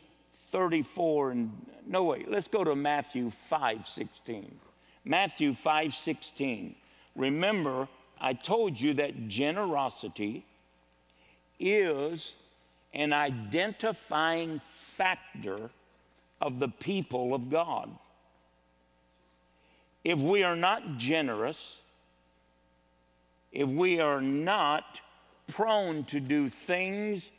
[0.52, 1.52] 34 and
[1.86, 4.56] no wait let's go to matthew 5 16
[5.06, 6.76] matthew 5 16
[7.16, 7.88] remember
[8.20, 10.47] i told you that generosity
[11.60, 12.34] is
[12.93, 15.70] an identifying factor
[16.41, 17.89] of the people of god
[20.08, 21.76] if we are not generous,
[23.51, 25.01] if we are not
[25.47, 27.30] prone to do things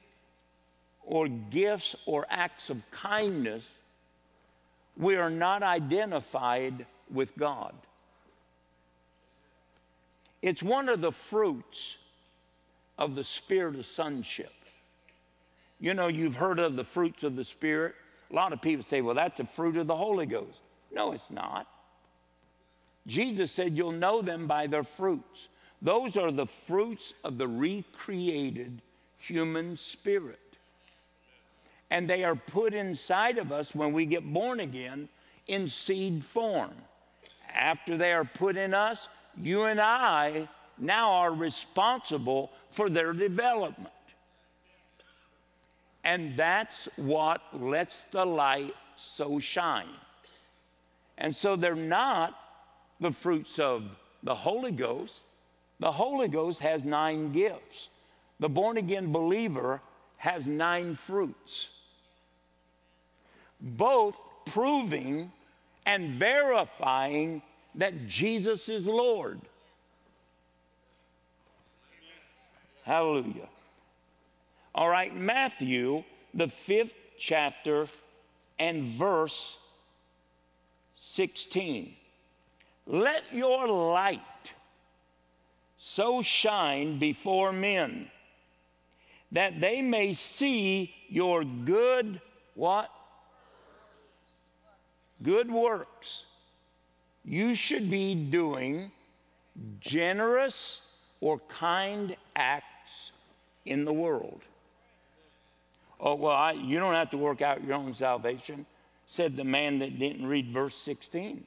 [1.03, 3.67] or gifts or acts of kindness,
[4.99, 7.73] we are not identified with God.
[10.43, 11.97] It's one of the fruits
[12.99, 14.53] of the spirit of sonship.
[15.81, 17.95] You know, you've heard of the fruits of the Spirit.
[18.31, 20.59] A lot of people say, well, that's a fruit of the Holy Ghost.
[20.93, 21.69] No, it's not.
[23.07, 25.49] Jesus said, You'll know them by their fruits.
[25.81, 28.83] Those are the fruits of the recreated
[29.17, 30.39] human spirit.
[31.91, 35.09] And they are put inside of us when we get born again
[35.47, 36.73] in seed form.
[37.55, 39.09] After they are put in us,
[39.41, 43.89] you and I now are responsible for their development.
[46.05, 49.89] And that's what lets the light so shine.
[51.19, 52.39] And so they're not
[53.01, 53.85] the fruits of
[54.23, 55.15] the Holy Ghost.
[55.81, 57.89] The Holy Ghost has nine gifts.
[58.41, 59.81] The born again believer
[60.17, 61.69] has nine fruits,
[63.61, 65.33] both proving
[65.87, 67.43] and verifying
[67.75, 69.41] that Jesus is Lord.
[72.89, 73.51] Hallelujah.
[74.75, 77.87] All right, Matthew, the fifth chapter
[78.59, 79.59] and verse
[80.97, 81.95] 16.
[82.87, 84.23] Let your light
[85.77, 88.11] so shine before men
[89.33, 92.23] that they may see your good
[92.55, 92.89] what?
[95.23, 96.25] Good works.
[97.23, 98.93] You should be doing
[99.79, 100.81] generous
[101.21, 102.78] or kind acts
[103.69, 104.41] in the world.
[106.01, 108.67] Oh, well, I, you don't have to work out your own salvation,
[109.07, 111.45] said the man that didn't read verse 16.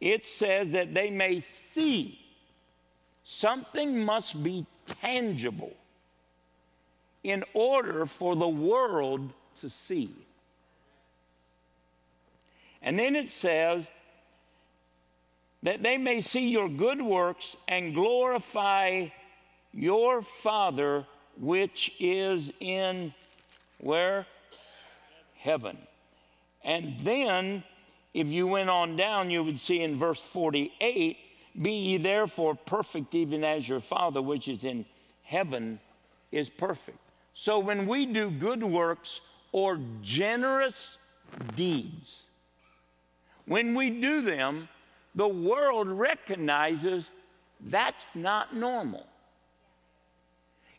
[0.00, 2.18] It says that they may see.
[3.24, 4.66] Something must be
[5.00, 5.74] tangible
[7.22, 10.12] in order for the world to see.
[12.82, 13.86] And then it says
[15.62, 19.06] that they may see your good works and glorify
[19.72, 21.06] your Father
[21.38, 23.14] which is in
[23.78, 24.26] where?
[25.36, 25.76] Heaven.
[26.64, 27.64] And then,
[28.14, 31.16] if you went on down, you would see in verse 48
[31.60, 34.84] Be ye therefore perfect, even as your Father which is in
[35.22, 35.80] heaven
[36.30, 36.98] is perfect.
[37.34, 39.20] So when we do good works
[39.52, 40.98] or generous
[41.56, 42.24] deeds,
[43.46, 44.68] when we do them,
[45.14, 47.10] the world recognizes
[47.60, 49.06] that's not normal.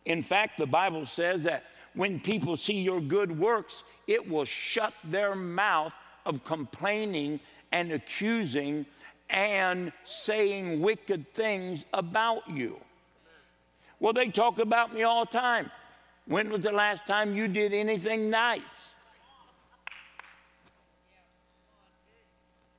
[0.05, 1.63] In fact, the Bible says that
[1.93, 5.93] when people see your good works, it will shut their mouth
[6.25, 7.39] of complaining
[7.71, 8.85] and accusing
[9.29, 12.77] and saying wicked things about you.
[13.99, 15.71] Well, they talk about me all the time.
[16.25, 18.61] When was the last time you did anything nice?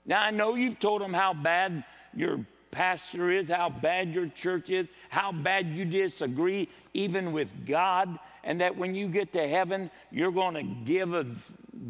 [0.07, 1.85] Now, I know you've told them how bad
[2.15, 2.45] your
[2.75, 8.61] pastor is, how bad your church is, how bad you disagree even with God, and
[8.61, 11.25] that when you get to heaven, you're going to give a,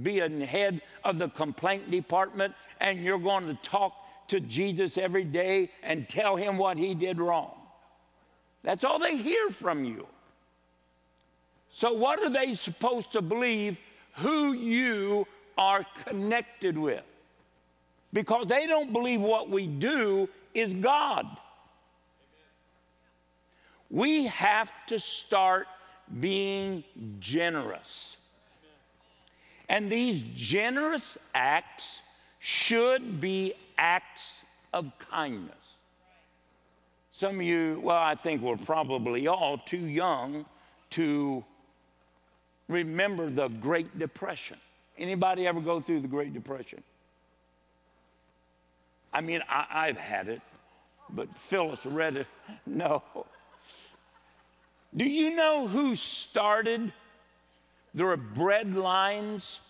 [0.02, 3.94] be a head of the complaint department and you're going to talk
[4.28, 7.52] to Jesus every day and tell him what he did wrong.
[8.62, 10.06] That's all they hear from you.
[11.70, 13.78] So, what are they supposed to believe
[14.16, 15.26] who you
[15.58, 17.02] are connected with?
[18.12, 21.26] Because they don't believe what we do is God.
[23.90, 25.66] We have to start
[26.20, 26.84] being
[27.20, 28.16] generous.
[29.68, 32.00] And these generous acts
[32.38, 35.54] should be acts of kindness.
[37.12, 40.44] Some of you, well, I think we're probably all too young
[40.90, 41.44] to
[42.68, 44.58] remember the Great Depression.
[44.98, 46.82] Anybody ever go through the Great Depression?
[49.14, 50.42] I mean, I, have had it,
[51.08, 52.26] but Phyllis read it.
[52.66, 53.02] No.
[54.94, 56.92] Do you know who started
[57.94, 59.60] the bread lines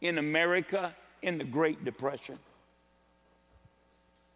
[0.00, 2.38] in America in the Great Depression?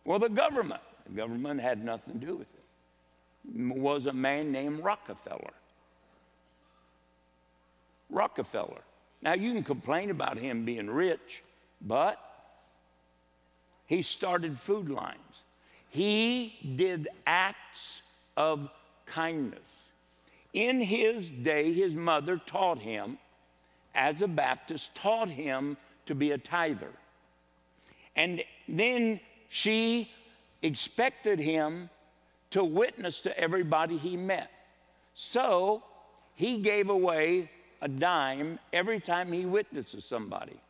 [0.04, 0.80] Well, the government.
[1.06, 3.56] The government had nothing to do with it.
[3.56, 5.52] it was a man named Rockefeller.
[8.08, 8.80] Rockefeller.
[9.22, 11.42] Now, you can complain about him being rich,
[11.80, 12.18] but
[13.90, 15.42] he started food lines.
[15.88, 18.02] He did acts
[18.36, 18.70] of
[19.04, 19.58] kindness.
[20.52, 23.18] In his day, his mother taught him,
[23.92, 25.76] as a Baptist, taught him
[26.06, 26.92] to be a tither.
[28.14, 29.18] And then
[29.48, 30.08] she
[30.62, 31.90] expected him
[32.52, 34.52] to witness to everybody he met.
[35.16, 35.82] So
[36.36, 37.50] he gave away
[37.82, 40.60] a dime every time he witnessed to somebody.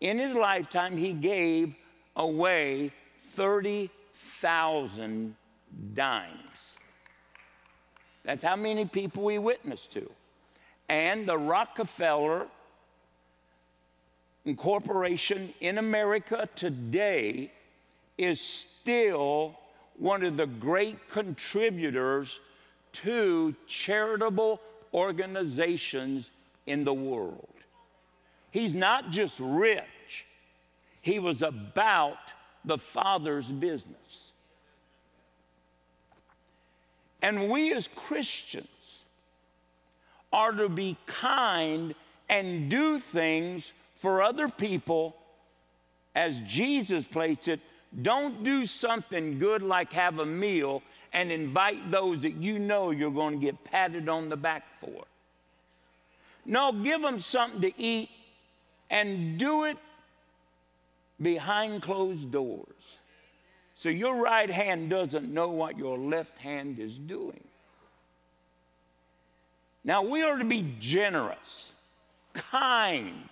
[0.00, 1.76] In his lifetime, he gave
[2.18, 2.92] away
[3.34, 5.34] 30,000
[5.94, 6.34] dimes.
[8.24, 10.10] That's how many people we witnessed to.
[10.88, 12.46] And the Rockefeller
[14.44, 17.50] Incorporation in America today
[18.16, 19.58] is still
[19.98, 22.38] one of the great contributors
[22.92, 24.60] to charitable
[24.94, 26.30] organizations
[26.66, 27.48] in the world.
[28.50, 29.84] He's not just rich,
[31.08, 32.18] he was about
[32.66, 34.30] the Father's business.
[37.22, 38.68] And we as Christians
[40.30, 41.94] are to be kind
[42.28, 45.16] and do things for other people
[46.14, 47.60] as Jesus placed it.
[48.02, 50.82] Don't do something good like have a meal
[51.14, 55.04] and invite those that you know you're going to get patted on the back for.
[56.44, 58.10] No, give them something to eat
[58.90, 59.78] and do it
[61.20, 62.66] behind closed doors.
[63.76, 67.44] So your right hand doesn't know what your left hand is doing.
[69.84, 71.68] Now we are to be generous,
[72.34, 73.28] kind.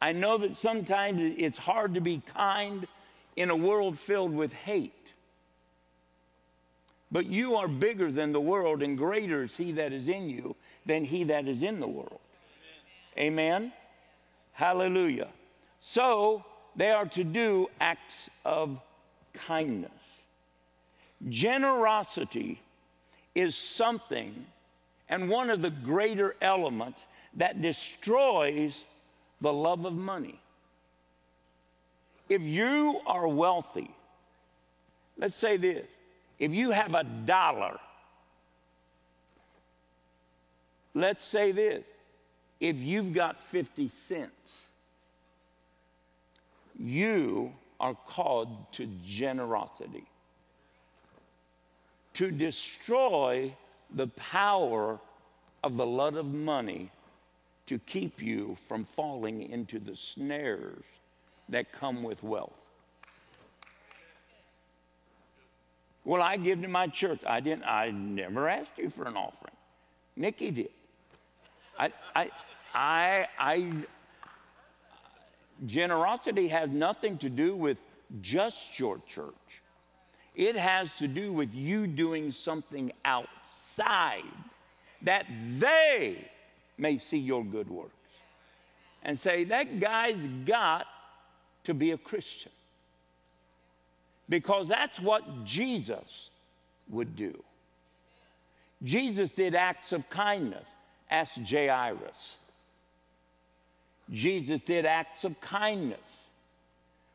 [0.00, 2.86] I know that sometimes it's hard to be kind
[3.36, 4.92] in a world filled with hate.
[7.10, 10.56] But you are bigger than the world, and greater is He that is in you
[10.86, 12.20] than He that is in the world.
[13.18, 13.72] Amen?
[14.58, 15.28] Hallelujah.
[15.78, 16.44] So
[16.74, 18.80] they are to do acts of
[19.32, 19.92] kindness.
[21.28, 22.60] Generosity
[23.36, 24.46] is something
[25.08, 28.84] and one of the greater elements that destroys
[29.40, 30.40] the love of money.
[32.28, 33.94] If you are wealthy,
[35.16, 35.86] let's say this
[36.40, 37.78] if you have a dollar,
[40.94, 41.84] let's say this
[42.60, 44.66] if you've got 50 cents,
[46.78, 50.04] you are called to generosity,
[52.14, 53.54] to destroy
[53.94, 54.98] the power
[55.62, 56.90] of the love of money
[57.66, 60.82] to keep you from falling into the snares
[61.48, 62.52] that come with wealth.
[66.04, 67.20] Well, I give to my church.
[67.26, 67.64] I didn't.
[67.64, 69.54] I never asked you for an offering.
[70.16, 70.70] Nikki did.
[71.78, 72.30] I, I,
[72.74, 73.72] I, I.
[75.66, 77.80] Generosity has nothing to do with
[78.20, 79.62] just your church.
[80.34, 84.22] It has to do with you doing something outside
[85.02, 85.26] that
[85.58, 86.28] they
[86.76, 87.92] may see your good works
[89.02, 90.86] and say, that guy's got
[91.64, 92.52] to be a Christian.
[94.28, 96.30] Because that's what Jesus
[96.88, 97.42] would do.
[98.82, 100.68] Jesus did acts of kindness.
[101.10, 102.36] Ask Jairus.
[104.10, 105.98] Jesus did acts of kindness.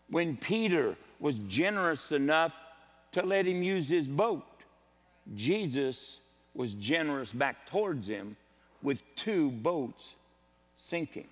[0.09, 2.55] When Peter was generous enough
[3.13, 4.45] to let him use his boat,
[5.35, 6.19] Jesus
[6.53, 8.35] was generous back towards him
[8.81, 10.13] with two boats
[10.77, 11.27] sinking.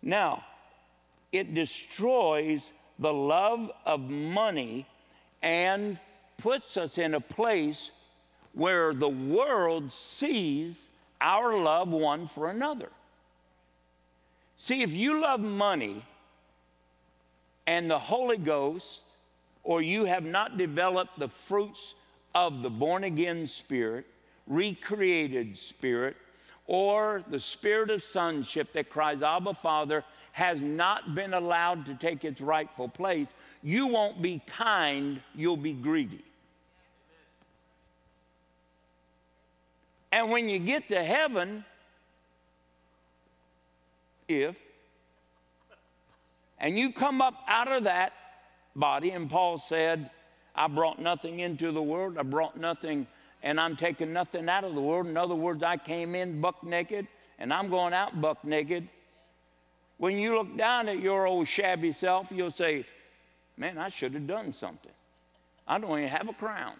[0.00, 0.44] Now,
[1.30, 4.86] it destroys the love of money
[5.42, 5.98] and
[6.38, 7.90] puts us in a place
[8.54, 10.76] where the world sees
[11.20, 12.88] our love one for another.
[14.56, 16.04] See, if you love money
[17.66, 19.00] and the Holy Ghost,
[19.64, 21.94] or you have not developed the fruits
[22.34, 24.06] of the born again spirit,
[24.46, 26.16] recreated spirit,
[26.66, 32.24] or the spirit of sonship that cries, Abba, Father, has not been allowed to take
[32.24, 33.28] its rightful place,
[33.62, 36.24] you won't be kind, you'll be greedy.
[40.12, 41.64] And when you get to heaven,
[44.28, 44.54] if,
[46.58, 48.12] and you come up out of that
[48.76, 50.10] body, and Paul said,
[50.54, 53.06] I brought nothing into the world, I brought nothing,
[53.42, 55.06] and I'm taking nothing out of the world.
[55.06, 57.08] In other words, I came in buck naked,
[57.38, 58.86] and I'm going out buck naked.
[59.96, 62.84] When you look down at your old shabby self, you'll say,
[63.56, 64.92] Man, I should have done something.
[65.68, 66.74] I don't even have a crown.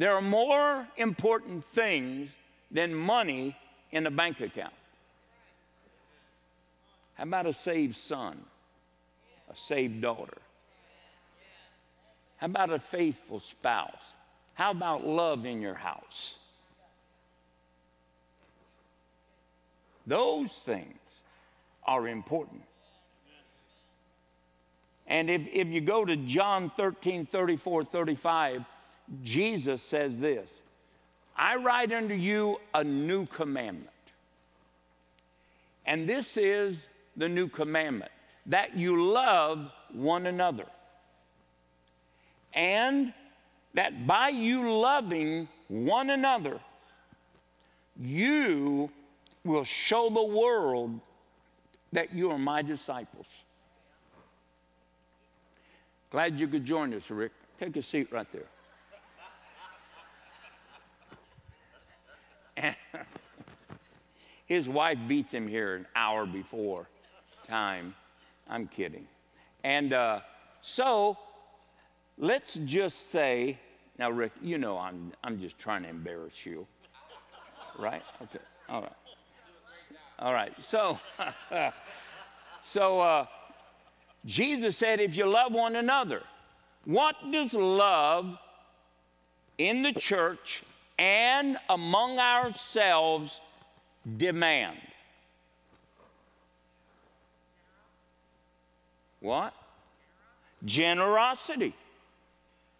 [0.00, 2.30] There are more important things
[2.70, 3.54] than money
[3.92, 4.72] in a bank account.
[7.16, 8.40] How about a saved son,
[9.52, 10.38] a saved daughter?
[12.38, 14.14] How about a faithful spouse?
[14.54, 16.36] How about love in your house?
[20.06, 20.98] Those things
[21.84, 22.62] are important.
[25.06, 28.64] And if, if you go to John 13, 34, 35,
[29.22, 30.50] Jesus says this
[31.36, 33.88] I write unto you a new commandment.
[35.86, 38.12] And this is the new commandment
[38.46, 40.66] that you love one another.
[42.54, 43.12] And
[43.74, 46.60] that by you loving one another,
[47.98, 48.90] you
[49.44, 51.00] will show the world
[51.92, 53.26] that you are my disciples.
[56.10, 57.32] Glad you could join us, Rick.
[57.58, 58.48] Take a seat right there.
[64.46, 66.88] His wife beats him here an hour before
[67.48, 67.94] time.
[68.48, 69.06] I'm kidding.
[69.62, 70.20] And uh,
[70.60, 71.16] so
[72.18, 73.58] let's just say,
[73.98, 76.66] now, Rick, you know I'm, I'm just trying to embarrass you,
[77.78, 78.02] right?
[78.22, 78.38] Okay,
[78.68, 78.92] all right.
[80.18, 80.98] All right, so,
[82.62, 83.26] so uh,
[84.26, 86.22] Jesus said, if you love one another,
[86.84, 88.36] what does love
[89.56, 90.62] in the church
[91.00, 93.40] and among ourselves
[94.18, 94.76] demand?
[99.20, 99.54] What?
[100.62, 101.74] Generosity.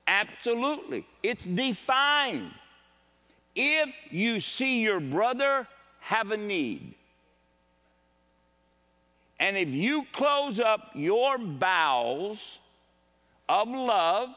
[0.07, 1.07] Absolutely.
[1.23, 2.51] It's defined.
[3.57, 5.67] If you see your brother
[6.01, 6.95] have a need,
[9.39, 12.59] and if you close up your bowels
[13.49, 14.29] of love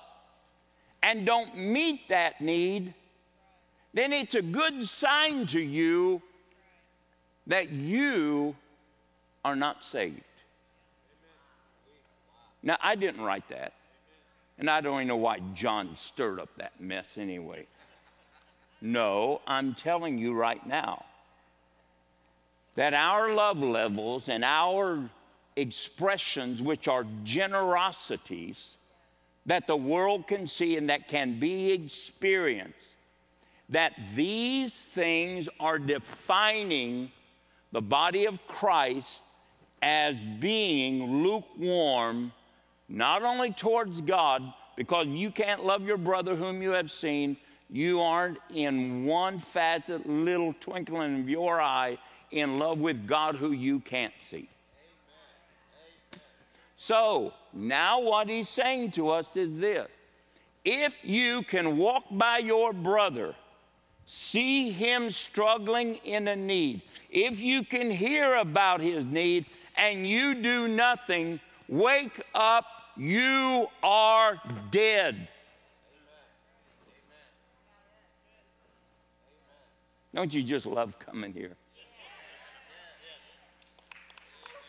[1.01, 2.93] and don't meet that need,
[3.93, 6.21] then it's a good sign to you
[7.47, 8.55] that you
[9.43, 10.21] are not saved.
[12.63, 13.73] Now, I didn't write that.
[14.57, 17.65] And I don't even know why John stirred up that mess anyway.
[18.81, 21.05] No, I'm telling you right now
[22.75, 25.09] that our love levels and our
[25.55, 28.75] expressions, which are generosities
[29.45, 32.92] that the world can see and that can be experienced,
[33.69, 37.11] that these things are defining
[37.71, 39.21] the body of Christ
[39.81, 42.31] as being lukewarm,
[42.87, 47.37] not only towards God, because you can't love your brother whom you have seen,
[47.69, 51.97] you aren't in one facet, little twinkling of your eye
[52.31, 54.49] in love with God who you can't see.
[56.77, 59.87] So now, what he's saying to us is this
[60.65, 63.35] if you can walk by your brother,
[64.05, 70.35] see him struggling in a need, if you can hear about his need and you
[70.35, 72.65] do nothing, wake up,
[72.97, 74.39] you are
[74.71, 75.27] dead.
[80.13, 81.55] Don't you just love coming here?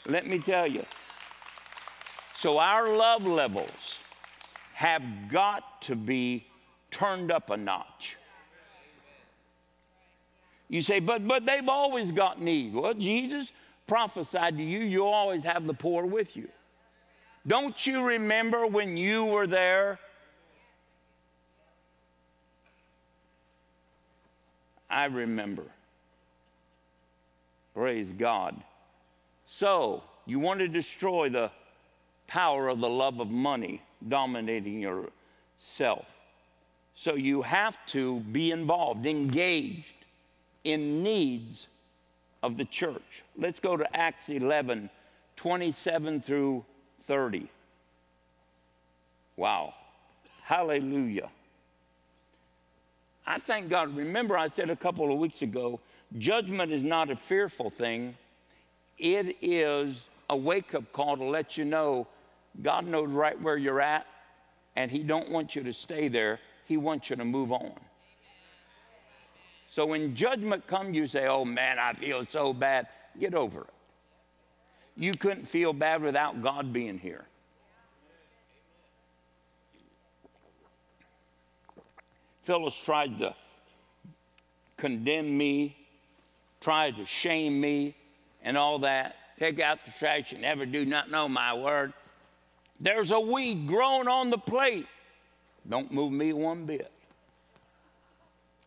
[0.06, 0.85] Let me tell you.
[2.35, 3.98] So, our love levels
[4.74, 6.47] have got to be
[6.90, 8.16] turned up a notch.
[10.69, 12.74] You say, but, but they've always got need.
[12.74, 13.51] Well, Jesus
[13.86, 16.49] prophesied to you, you always have the poor with you.
[17.47, 19.99] Don't you remember when you were there?
[24.89, 25.65] I remember.
[27.74, 28.57] Praise God.
[29.47, 31.51] So, you want to destroy the
[32.27, 36.07] power of the love of money dominating yourself.
[36.95, 40.03] So, you have to be involved, engaged
[40.65, 41.69] in needs
[42.43, 43.23] of the church.
[43.36, 44.91] Let's go to Acts 11
[45.36, 46.65] 27 through
[47.07, 47.49] 30.
[49.36, 49.74] Wow.
[50.43, 51.28] Hallelujah.
[53.27, 53.97] I thank God.
[53.97, 55.81] Remember, I said a couple of weeks ago
[56.19, 58.16] judgment is not a fearful thing,
[58.99, 62.07] it is a wake up call to let you know
[62.62, 64.07] God knows right where you're at,
[64.77, 66.39] and He don't want you to stay there.
[66.66, 67.73] He wants you to move on.
[69.75, 72.87] So when judgment comes, you say, Oh man, I feel so bad.
[73.19, 73.75] Get over it.
[74.97, 77.25] You couldn't feel bad without God being here.
[82.45, 83.35] Phyllis tried to
[84.77, 85.77] condemn me,
[86.61, 87.97] tried to shame me,
[88.45, 89.17] and all that.
[89.41, 91.93] Take out the trash and never do not know my word.
[92.79, 94.87] There's a weed growing on the plate.
[95.69, 96.93] Don't move me one bit.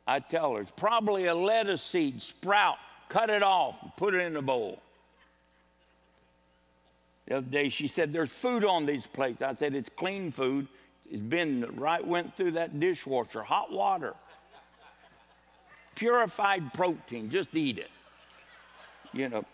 [0.08, 2.78] I tell her, it's probably a lettuce seed, sprout,
[3.10, 4.82] cut it off, and put it in a bowl.
[7.28, 9.42] The other day she said, There's food on these plates.
[9.42, 10.68] I said, It's clean food.
[11.12, 14.14] It's been right, went through that dishwasher, hot water.
[15.96, 17.92] Purified protein, just eat it.
[19.12, 19.46] You know,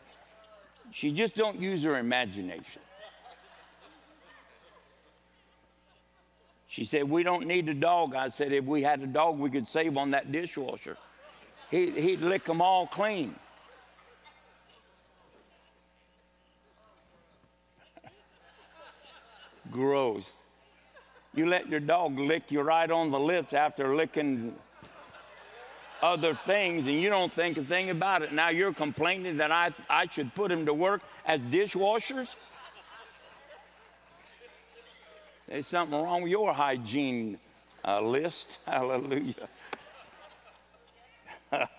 [0.92, 2.82] she just don't use her imagination.
[6.74, 8.16] She said, We don't need a dog.
[8.16, 10.98] I said, If we had a dog, we could save on that dishwasher.
[11.70, 13.36] He, he'd lick them all clean.
[19.72, 20.32] Gross.
[21.36, 24.56] You let your dog lick you right on the lips after licking
[26.02, 28.34] other things, and you don't think a thing about it.
[28.34, 32.34] Now you're complaining that I, I should put him to work as dishwashers?
[35.54, 37.38] There's something wrong with your hygiene
[37.86, 38.58] uh, list.
[38.66, 39.48] Hallelujah.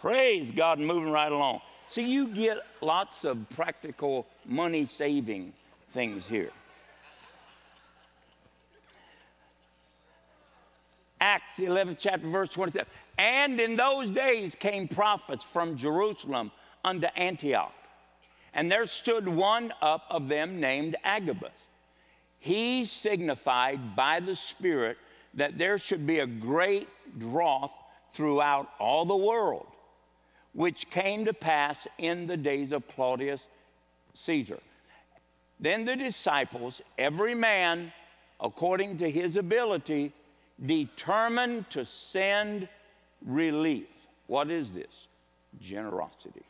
[0.00, 1.60] Praise God, moving right along.
[1.86, 5.52] See, you get lots of practical money saving
[5.90, 6.50] things here.
[11.20, 12.88] Acts, the 11th chapter, verse 27.
[13.18, 16.50] And in those days came prophets from Jerusalem
[16.84, 17.72] unto Antioch.
[18.52, 21.52] And there stood one up of them named Agabus.
[22.40, 24.96] He signified by the Spirit
[25.34, 26.88] that there should be a great
[27.18, 27.72] drought
[28.12, 29.66] throughout all the world,
[30.52, 33.42] which came to pass in the days of Claudius
[34.14, 34.60] Caesar.
[35.60, 37.92] Then the disciples, every man
[38.40, 40.12] according to his ability,
[40.64, 42.68] determined to send
[43.24, 43.88] relief.
[44.26, 45.08] What is this?
[45.60, 46.44] Generosity.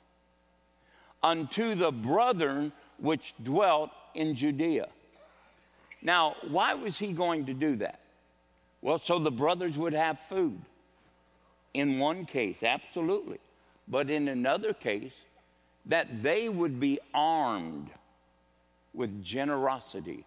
[1.23, 4.89] Unto the brethren which dwelt in Judea.
[6.03, 8.01] Now, why was he going to do that?
[8.81, 10.61] Well, so the brothers would have food.
[11.75, 13.39] In one case, absolutely.
[13.89, 15.13] But in another case,
[15.87, 17.91] that they would be armed
[18.95, 20.25] with generosity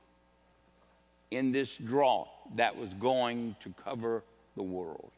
[1.30, 4.23] in this drought that was going to cover
[4.56, 5.11] the world.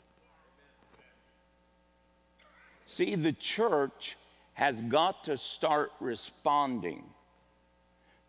[2.85, 4.17] See, the church
[4.53, 7.03] has got to start responding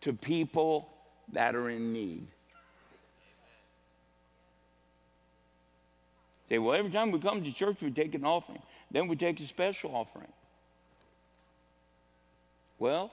[0.01, 0.89] to people
[1.33, 2.27] that are in need.
[6.49, 8.61] Say, well, every time we come to church, we take an offering.
[8.91, 10.33] Then we take a special offering.
[12.79, 13.11] Well,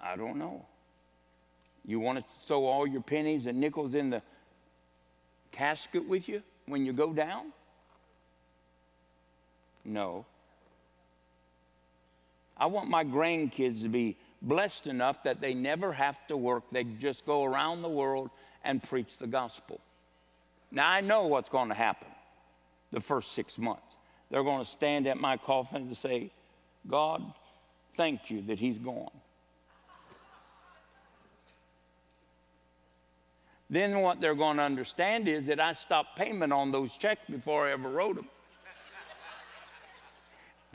[0.00, 0.64] I don't know.
[1.84, 4.22] You want to throw all your pennies and nickels in the
[5.50, 7.52] casket with you when you go down?
[9.84, 10.24] No.
[12.56, 16.64] I want my grandkids to be blessed enough that they never have to work.
[16.72, 18.30] They just go around the world
[18.64, 19.80] and preach the gospel.
[20.70, 22.08] Now, I know what's going to happen
[22.92, 23.96] the first six months.
[24.30, 26.30] They're going to stand at my coffin and say,
[26.88, 27.22] God,
[27.96, 29.10] thank you that he's gone.
[33.68, 37.68] Then what they're going to understand is that I stopped payment on those checks before
[37.68, 38.28] I ever wrote them.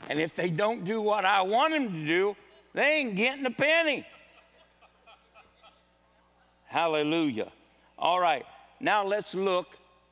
[0.08, 2.36] And if they don't do what I want them to do,
[2.76, 4.06] they ain't getting a penny.
[6.66, 7.50] Hallelujah.
[7.98, 8.44] All right.
[8.80, 9.68] Now let's look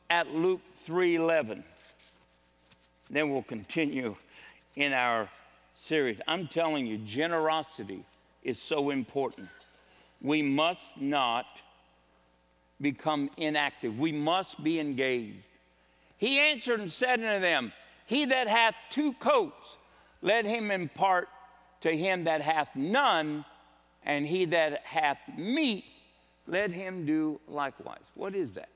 [0.09, 1.62] at Luke 3:11.
[3.11, 4.16] Then we'll continue
[4.77, 5.28] in our
[5.74, 6.23] series.
[6.27, 8.03] I'm telling you generosity
[8.43, 9.51] is so important.
[10.23, 11.45] We must not
[12.81, 13.99] become inactive.
[13.99, 15.36] We must be engaged.
[16.16, 17.74] He answered and said unto them,
[18.07, 19.77] He that hath two coats,
[20.23, 21.28] let him impart
[21.85, 23.44] to him that hath none,
[24.06, 25.85] and he that hath meat,
[26.47, 28.01] let him do likewise.
[28.15, 28.70] What is that?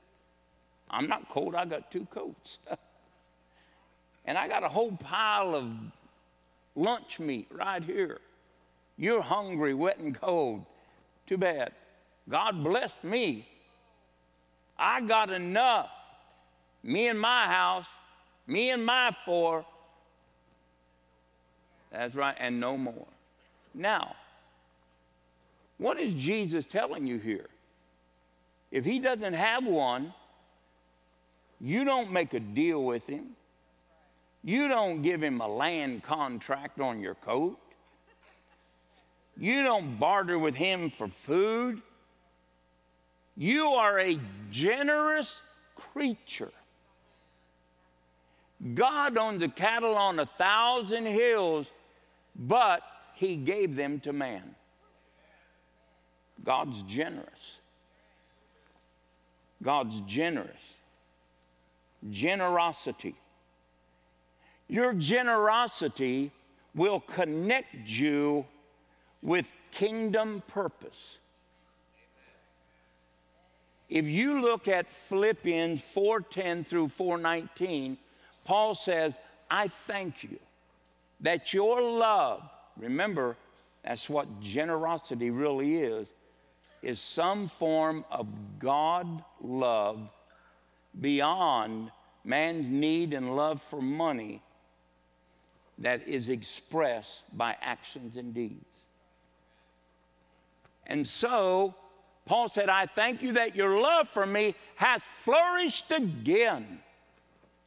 [0.91, 2.59] I'm not cold, I got two coats.
[4.25, 5.71] and I got a whole pile of
[6.75, 8.19] lunch meat right here.
[8.95, 10.63] You're hungry, wet, and cold.
[11.25, 11.71] Too bad.
[12.29, 13.47] God blessed me.
[14.77, 15.89] I got enough.
[16.83, 17.87] Me and my house,
[18.45, 19.65] me and my four,
[21.91, 23.07] that's right, and no more.
[23.73, 24.15] Now,
[25.77, 27.47] what is Jesus telling you here?
[28.71, 30.13] If he doesn't have one,
[31.59, 33.35] you don't make a deal with him.
[34.43, 37.57] You don't give him a land contract on your coat.
[39.37, 41.81] You don't barter with him for food.
[43.35, 44.19] You are a
[44.51, 45.41] generous
[45.75, 46.51] creature.
[48.73, 51.67] God owns the cattle on a thousand hills
[52.39, 52.81] but
[53.13, 54.55] he gave them to man.
[56.41, 57.57] God's generous.
[59.61, 60.61] God's generous.
[62.09, 63.15] Generosity.
[64.69, 66.31] Your generosity
[66.73, 68.45] will connect you
[69.21, 71.17] with kingdom purpose.
[73.89, 77.97] If you look at Philippians 4:10 through 4:19,
[78.45, 79.13] Paul says,
[79.49, 80.39] "I thank you
[81.21, 82.43] that your love,
[82.77, 83.35] remember,
[83.83, 86.07] that's what generosity really is,
[86.81, 88.27] is some form of
[88.59, 90.09] God love
[90.99, 91.91] beyond
[92.23, 94.41] man's need and love for money
[95.79, 98.65] that is expressed by actions and deeds.
[100.87, 101.75] And so,
[102.25, 106.79] Paul said, I thank you that your love for me hath flourished again.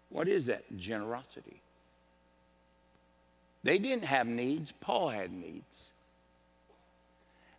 [0.08, 0.64] What is that?
[0.76, 1.61] Generosity.
[3.62, 5.64] They didn't have needs, Paul had needs.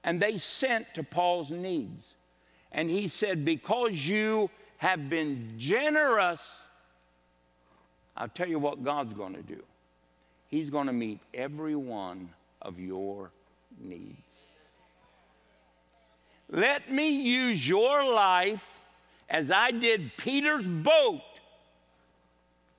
[0.04, 2.06] And they sent to Paul's needs.
[2.72, 6.42] And he said, Because you have been generous,
[8.18, 9.62] I'll tell you what God's going to do.
[10.48, 12.30] He's going to meet every one
[12.62, 13.32] of your
[13.80, 14.18] needs.
[16.50, 18.68] Let me use your life
[19.30, 21.22] as I did Peter's boat,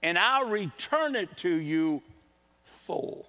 [0.02, 2.02] and I'll return it to you
[2.86, 3.26] full.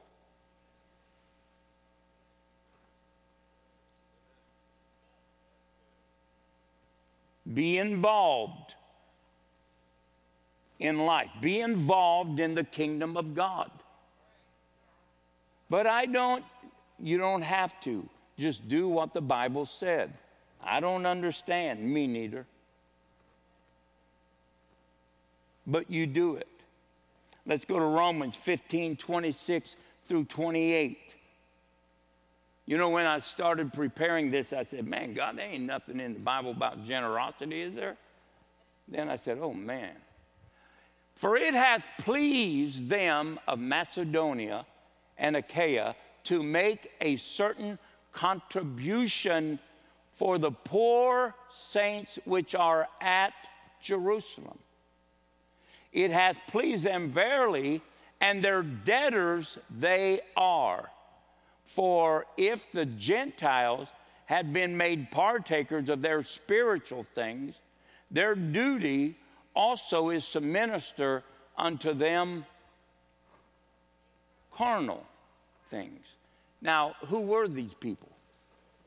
[7.53, 8.73] Be involved
[10.79, 13.71] in life, be involved in the kingdom of God.
[15.69, 16.43] But I don't,
[16.99, 18.07] you don't have to.
[18.37, 20.13] Just do what the Bible said.
[20.61, 22.45] I don't understand, me neither.
[25.65, 26.47] But you do it.
[27.45, 31.15] Let's go to Romans 15 26 through 28.
[32.65, 36.13] You know, when I started preparing this, I said, Man, God, there ain't nothing in
[36.13, 37.97] the Bible about generosity, is there?
[38.87, 39.95] Then I said, Oh, man.
[41.15, 44.65] For it hath pleased them of Macedonia
[45.17, 45.95] and Achaia
[46.25, 47.79] to make a certain
[48.11, 49.59] contribution
[50.15, 53.33] for the poor saints which are at
[53.81, 54.57] Jerusalem.
[55.95, 57.81] It hath pleased them verily,
[58.19, 60.91] and their debtors they are.
[61.67, 63.87] For if the Gentiles
[64.25, 67.55] had been made partakers of their spiritual things,
[68.11, 69.17] their duty
[69.55, 71.23] also is to minister
[71.57, 72.45] unto them
[74.51, 75.05] carnal
[75.69, 76.05] things.
[76.61, 78.09] Now, who were these people?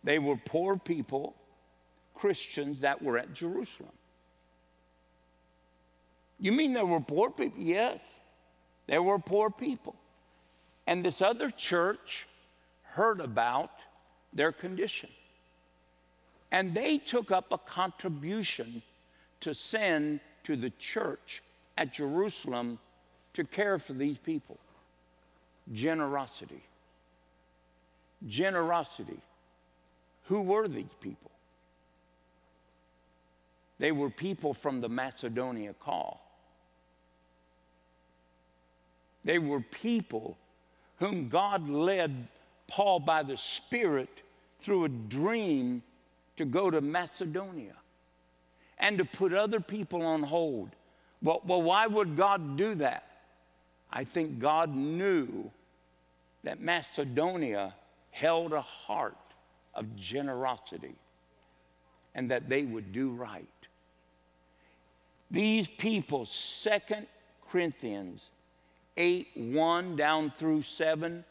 [0.05, 1.35] They were poor people,
[2.15, 3.98] Christians that were at Jerusalem.
[6.39, 7.61] You mean there were poor people?
[7.61, 7.99] Yes,
[8.87, 9.97] there were poor people.
[10.87, 12.27] And this other church
[12.83, 13.71] heard about
[14.33, 15.11] their condition.
[16.51, 18.83] And they took up a contribution
[19.41, 21.43] to send to the church
[21.77, 22.79] at Jerusalem
[23.35, 24.59] to care for these people.
[25.73, 26.63] Generosity.
[28.27, 29.21] Generosity.
[30.25, 31.31] Who were these people?
[33.79, 36.28] They were people from the Macedonia call.
[39.29, 40.39] They were people
[40.97, 42.29] whom God led
[42.67, 44.09] Paul by the Spirit
[44.63, 45.83] through a dream
[46.39, 47.75] to go to Macedonia
[48.79, 50.71] and to put other people on hold.
[51.21, 53.05] Well, well, why would God do that?
[53.93, 55.51] I think God knew
[56.43, 57.75] that Macedonia
[58.13, 59.35] held a heart
[59.75, 60.95] of generosity
[62.15, 63.47] and that they would do right.
[65.31, 67.07] These people, Second
[67.51, 68.31] Corinthians
[68.99, 71.25] 8 1 down through 7,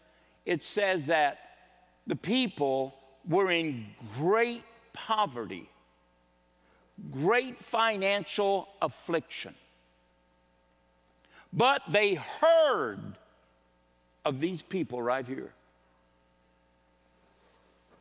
[0.46, 1.38] it says that
[2.08, 2.96] the people
[3.28, 3.86] were in
[4.18, 4.64] great
[4.94, 5.70] poverty,
[7.12, 9.54] great financial affliction.
[11.52, 13.18] But they heard
[14.24, 15.52] of these people right here.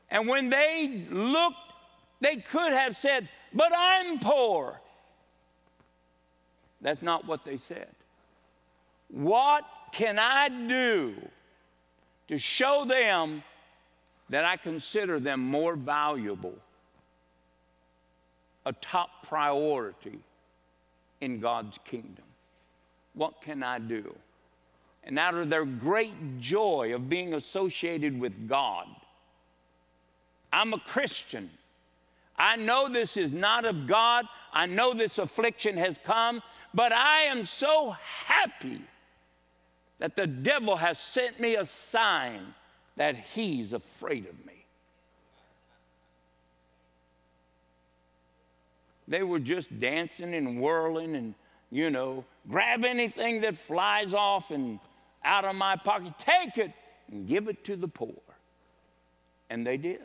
[0.09, 1.57] And when they looked,
[2.21, 4.81] they could have said, But I'm poor.
[6.81, 7.96] That's not what they said.
[9.09, 11.15] What can I do
[12.29, 13.43] to show them
[14.29, 16.55] that I consider them more valuable,
[18.65, 20.19] a top priority
[21.21, 22.25] in God's kingdom?
[23.15, 24.15] What can I do?
[25.05, 28.89] And out of their great joy of being associated with God,
[30.53, 31.49] I'm a Christian.
[32.37, 34.27] I know this is not of God.
[34.53, 36.43] I know this affliction has come,
[36.75, 37.95] but I am so
[38.27, 38.83] happy
[39.99, 42.55] that the devil has sent me a sign
[42.97, 44.65] that he's afraid of me.
[49.09, 51.35] They were just dancing and whirling and,
[51.71, 54.81] you know, grab anything that flies off and
[55.25, 56.73] out of my pocket, take it
[57.11, 58.15] and give it to the poor.
[59.49, 60.03] And they did.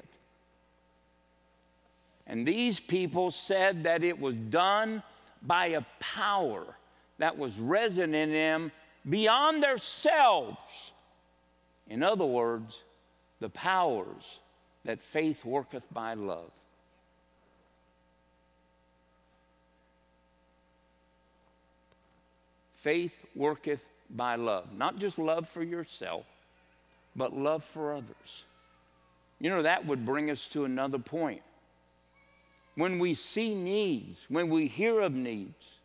[2.27, 5.01] And these people said that it was done
[5.41, 6.63] by a power
[7.17, 8.71] that was resident in them
[9.09, 10.91] beyond themselves.
[11.87, 12.79] In other words,
[13.39, 14.39] the powers
[14.85, 16.51] that faith worketh by love.
[22.75, 24.73] Faith worketh by love.
[24.75, 26.25] Not just love for yourself,
[27.15, 28.45] but love for others.
[29.39, 31.41] You know, that would bring us to another point.
[32.75, 35.80] When we see needs, when we hear of needs,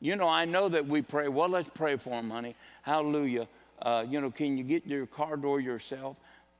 [0.00, 2.54] you know, I know that we pray, well, let's pray for them, honey.
[2.82, 3.48] Hallelujah.
[3.80, 6.16] Uh, you know, can you get your car door yourself?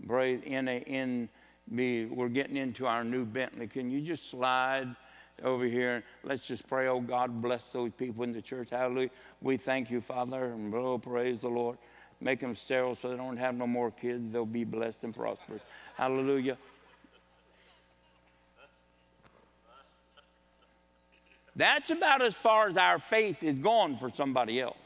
[0.06, 1.28] Pray in a, in
[1.70, 3.66] we're getting into our new Bentley.
[3.66, 4.94] Can you just slide
[5.44, 6.02] over here.
[6.24, 8.70] Let's just pray, oh God, bless those people in the church.
[8.70, 9.10] Hallelujah.
[9.40, 11.78] We thank you, Father, and oh, praise the Lord.
[12.20, 14.32] Make them sterile so they don't have no more kids.
[14.32, 15.62] They'll be blessed and prosperous.
[15.96, 16.58] Hallelujah.
[21.58, 24.76] That's about as far as our faith is gone for somebody else.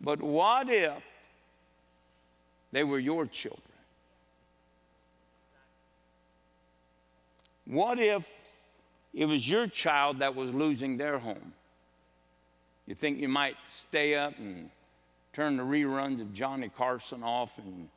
[0.00, 1.02] But what if
[2.70, 3.60] they were your children?
[7.66, 8.24] What if
[9.12, 11.52] it was your child that was losing their home?
[12.86, 14.70] You think you might stay up and
[15.32, 17.88] turn the reruns of Johnny Carson off and,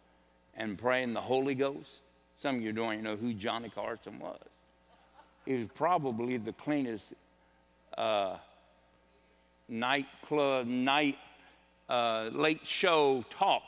[0.58, 2.02] and pray in the Holy Ghost?
[2.40, 4.40] Some of you don't even know who Johnny Carson was.
[5.46, 7.14] He was probably the cleanest
[7.98, 8.38] uh,
[9.68, 11.18] nightclub, night,
[11.90, 13.64] uh, late show talk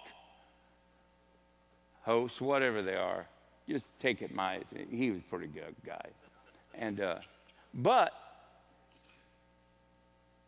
[2.03, 3.25] hosts, whatever they are.
[3.67, 4.59] Just take it my,
[4.91, 6.05] he was a pretty good guy.
[6.75, 7.15] And, uh,
[7.73, 8.13] but,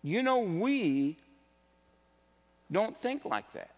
[0.03, 1.17] you know, we
[2.71, 3.71] don't think like that.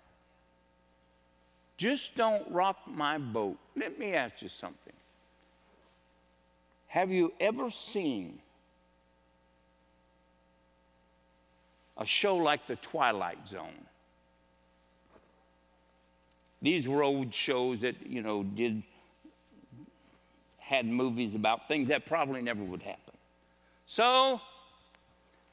[1.78, 3.58] Just don't rock my boat.
[3.78, 4.94] Let me ask you something.
[6.90, 8.40] Have you ever seen
[11.98, 13.86] a show like The Twilight Zone?
[16.62, 18.84] These were old shows that, you know, did
[20.58, 23.14] had movies about things that probably never would happen.
[23.88, 24.40] So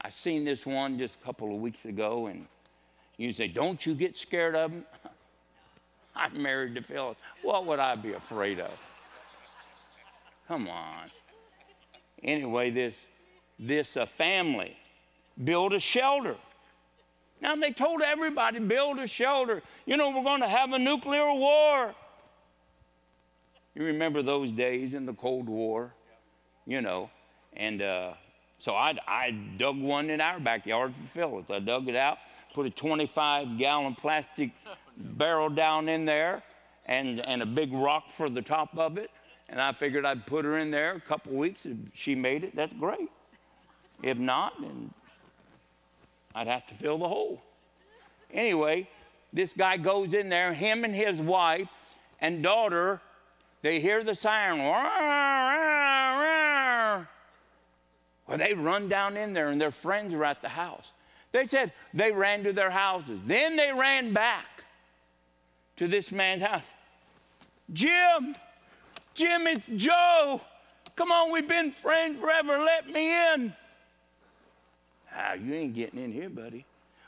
[0.01, 2.45] I seen this one just a couple of weeks ago, and
[3.17, 4.85] you say, Don't you get scared of them?
[6.15, 7.17] I'm married to Phyllis.
[7.43, 8.71] What would I be afraid of?
[10.47, 11.09] Come on.
[12.23, 12.95] Anyway, this
[13.59, 14.77] this uh, family
[15.43, 16.35] built a shelter.
[17.41, 19.61] Now they told everybody build a shelter.
[19.85, 21.93] You know we're going to have a nuclear war.
[23.75, 25.93] You remember those days in the Cold War,
[26.65, 27.11] you know,
[27.55, 28.13] and uh,
[28.57, 31.45] so I, I dug one in our backyard for Phyllis.
[31.51, 32.17] I dug it out,
[32.55, 34.49] put a 25 gallon plastic
[34.97, 36.41] barrel down in there,
[36.87, 39.11] and and a big rock for the top of it,
[39.49, 41.65] and I figured I'd put her in there a couple weeks.
[41.65, 43.09] If she made it, that's great.
[44.03, 44.93] If not, then
[46.35, 47.41] I'd have to fill the hole.
[48.31, 48.89] Anyway,
[49.33, 51.69] this guy goes in there, him and his wife
[52.19, 53.01] and daughter,
[53.61, 54.59] they hear the siren.
[58.27, 60.91] Well, they run down in there, and their friends are at the house.
[61.31, 63.19] They said they ran to their houses.
[63.25, 64.45] Then they ran back
[65.77, 66.63] to this man's house.
[67.71, 68.35] Jim,
[69.17, 70.39] Jim, it's Joe.
[70.95, 72.59] Come on, we've been friends forever.
[72.59, 73.53] Let me in.
[75.11, 76.65] Ah, you ain't getting in here, buddy.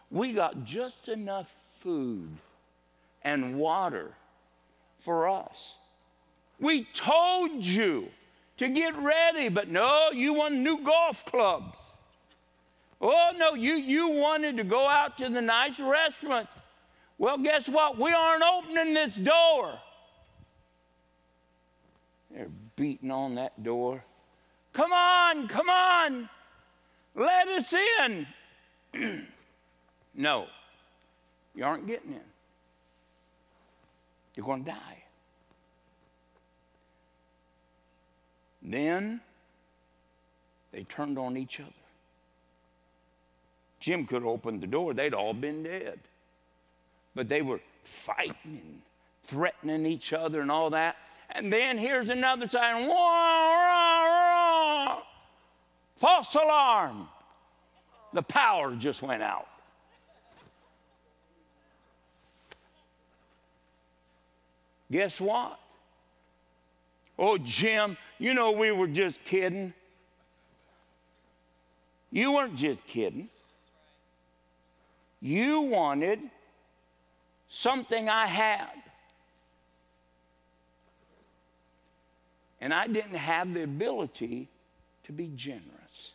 [0.09, 2.29] We got just enough food
[3.23, 4.11] and water
[4.97, 5.75] for us.
[6.59, 8.07] We told you
[8.57, 11.77] to get ready, but no, you want new golf clubs.
[12.99, 16.49] Oh, no, you, you wanted to go out to the nice restaurant.
[17.19, 17.99] Well, guess what?
[17.99, 19.79] We aren't opening this door.
[22.31, 24.03] They're beating on that door.
[24.73, 26.29] Come on, come on,
[27.15, 28.27] let us in.
[30.13, 30.47] no,
[31.55, 32.21] you aren't getting in.
[34.35, 35.03] You're going to die.
[38.61, 39.21] Then
[40.71, 41.71] they turned on each other.
[43.79, 45.99] Jim could have opened the door, they'd all been dead.
[47.15, 48.81] But they were fighting and
[49.23, 50.97] threatening each other and all that.
[51.31, 52.47] And then here's another
[52.87, 52.95] wah,
[54.07, 54.97] wah.
[55.97, 57.07] False alarm.
[58.13, 59.47] The power just went out.
[64.91, 65.59] Guess what?
[67.17, 69.73] Oh, Jim, you know we were just kidding.
[72.11, 73.29] You weren't just kidding.
[75.21, 76.19] You wanted
[77.49, 78.69] something I had.
[82.61, 84.49] And I didn't have the ability
[85.03, 86.11] to be generous.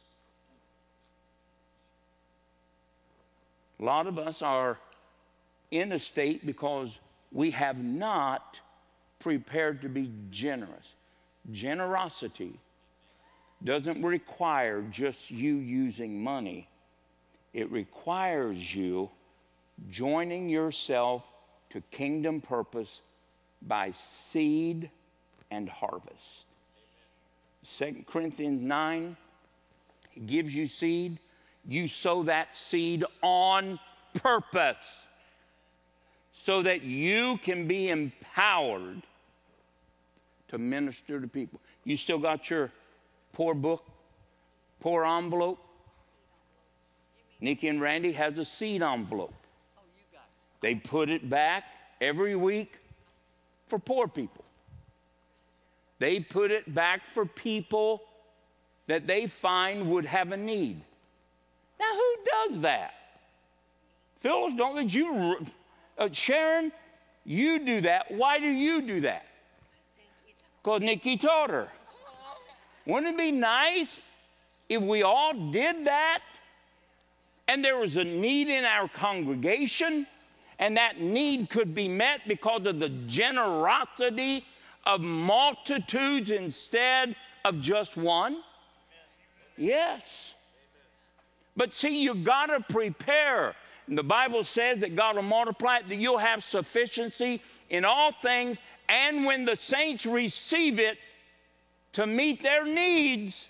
[3.80, 4.78] A lot of us are
[5.70, 6.98] in a state because
[7.32, 8.58] we have not
[9.18, 10.94] prepared to be generous.
[11.50, 12.58] Generosity
[13.64, 16.68] doesn't require just you using money,
[17.52, 19.10] it requires you
[19.90, 21.24] joining yourself
[21.70, 23.00] to kingdom purpose
[23.62, 24.90] by seed
[25.54, 26.46] and harvest.
[27.62, 29.16] Second Corinthians 9,
[30.10, 31.18] he gives you seed.
[31.66, 33.78] You sow that seed on
[34.14, 34.84] purpose
[36.32, 39.02] so that you can be empowered
[40.48, 41.60] to minister to people.
[41.84, 42.70] You still got your
[43.32, 43.84] poor book,
[44.80, 45.58] poor envelope.
[47.40, 49.34] Nikki and Randy has a seed envelope.
[50.60, 51.64] They put it back
[52.00, 52.78] every week
[53.68, 54.43] for poor people.
[56.04, 58.02] They put it back for people
[58.88, 60.82] that they find would have a need.
[61.80, 62.16] Now, who
[62.50, 62.92] does that?
[64.20, 65.46] Phyllis, don't let you,
[65.96, 66.72] uh, Sharon,
[67.24, 68.10] you do that.
[68.10, 69.24] Why do you do that?
[70.62, 71.68] Because Nikki taught her.
[72.84, 73.98] Wouldn't it be nice
[74.68, 76.20] if we all did that
[77.48, 80.06] and there was a need in our congregation
[80.58, 84.44] and that need could be met because of the generosity
[84.86, 88.38] of multitudes instead of just one?
[89.56, 90.34] Yes.
[91.56, 93.54] But see, you got to prepare.
[93.86, 98.12] And the Bible says that God will multiply it, that you'll have sufficiency in all
[98.12, 98.58] things.
[98.88, 100.98] And when the saints receive it
[101.92, 103.46] to meet their needs,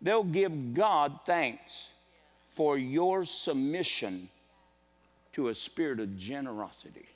[0.00, 1.88] they'll give God thanks
[2.54, 4.28] for your submission
[5.32, 7.06] to a spirit of generosity.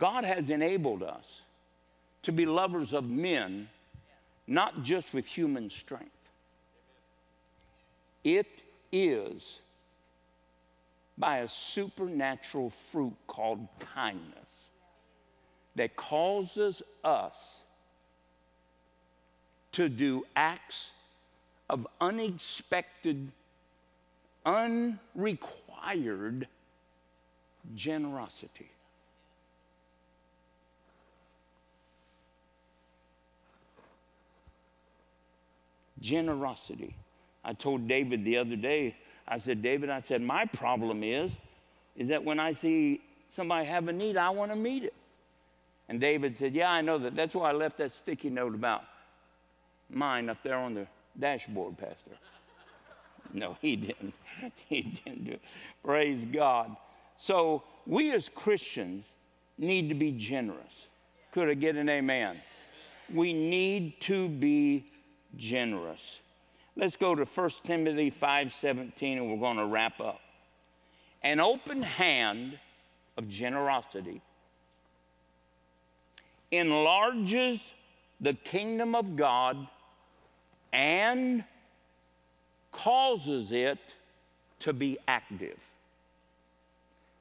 [0.00, 1.42] God has enabled us
[2.22, 3.68] to be lovers of men,
[4.46, 6.08] not just with human strength.
[8.24, 8.48] It
[8.90, 9.58] is
[11.18, 14.48] by a supernatural fruit called kindness
[15.76, 17.58] that causes us
[19.72, 20.92] to do acts
[21.68, 23.32] of unexpected,
[24.46, 26.48] unrequired
[27.74, 28.70] generosity.
[36.00, 36.94] Generosity.
[37.44, 38.96] I told David the other day,
[39.26, 41.32] I said, David, I said, my problem is,
[41.96, 43.00] is that when I see
[43.34, 44.94] somebody have a need, I want to meet it.
[45.90, 47.16] And David said, Yeah, I know that.
[47.16, 48.84] That's why I left that sticky note about
[49.88, 50.86] mine up there on the
[51.18, 52.12] dashboard, Pastor.
[53.32, 54.14] No, he didn't.
[54.68, 55.42] He didn't do it.
[55.84, 56.74] Praise God.
[57.18, 59.04] So we as Christians
[59.58, 60.86] need to be generous.
[61.32, 62.40] Could I get an amen?
[63.12, 64.89] We need to be
[65.36, 66.20] generous.
[66.76, 70.20] Let's go to 1 Timothy 5:17 and we're going to wrap up.
[71.22, 72.58] An open hand
[73.16, 74.22] of generosity
[76.50, 77.60] enlarges
[78.20, 79.68] the kingdom of God
[80.72, 81.44] and
[82.72, 83.78] causes it
[84.60, 85.58] to be active.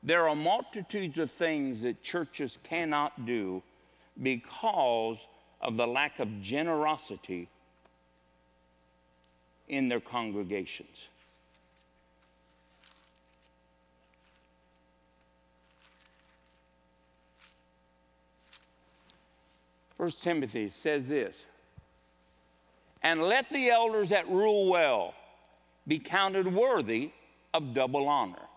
[0.04, 3.62] There are multitudes of things that churches cannot do
[4.22, 5.18] because
[5.62, 7.50] of the lack of generosity
[9.70, 11.08] in their congregations.
[19.98, 21.36] First Timothy says this
[23.04, 25.14] and let the elders that rule well
[25.88, 27.12] be counted worthy
[27.54, 28.48] of double honor,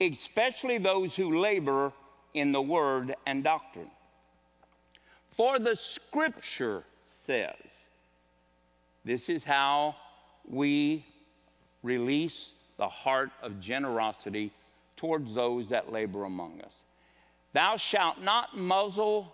[0.00, 1.92] especially those who labor
[2.34, 3.90] in the word and doctrine.
[5.30, 6.84] For the scripture
[7.24, 7.54] says,
[9.06, 9.94] this is how
[10.46, 11.06] we
[11.82, 14.52] release the heart of generosity
[14.96, 16.72] towards those that labor among us.
[17.54, 19.32] Thou shalt not muzzle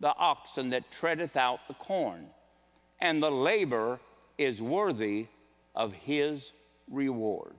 [0.00, 2.28] the oxen that treadeth out the corn
[3.00, 4.00] and the labor
[4.36, 5.26] is worthy
[5.74, 6.50] of his
[6.90, 7.54] reward.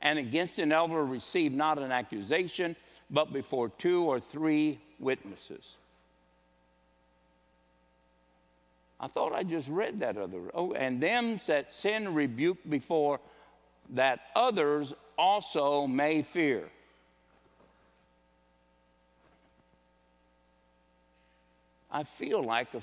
[0.00, 2.76] And against an elder receive not an accusation,
[3.10, 5.76] but before two or three witnesses.
[9.02, 10.38] I thought I just read that other.
[10.54, 13.18] Oh, and them that sin rebuke before,
[13.90, 16.68] that others also may fear.
[21.90, 22.82] I feel like a,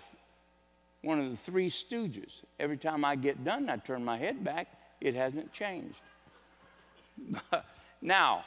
[1.02, 2.32] one of the three stooges.
[2.60, 4.68] Every time I get done, I turn my head back.
[5.00, 6.02] It hasn't changed.
[8.02, 8.44] now,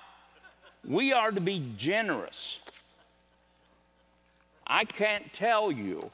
[0.87, 2.59] we are to be generous.
[4.67, 6.11] I can't tell you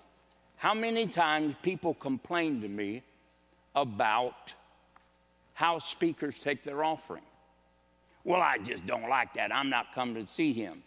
[0.59, 3.03] how many times people complain to me
[3.75, 4.53] about
[5.55, 7.23] how speakers take their offering.
[8.25, 9.55] Well, I just don't like that.
[9.55, 10.83] I'm not coming to see him.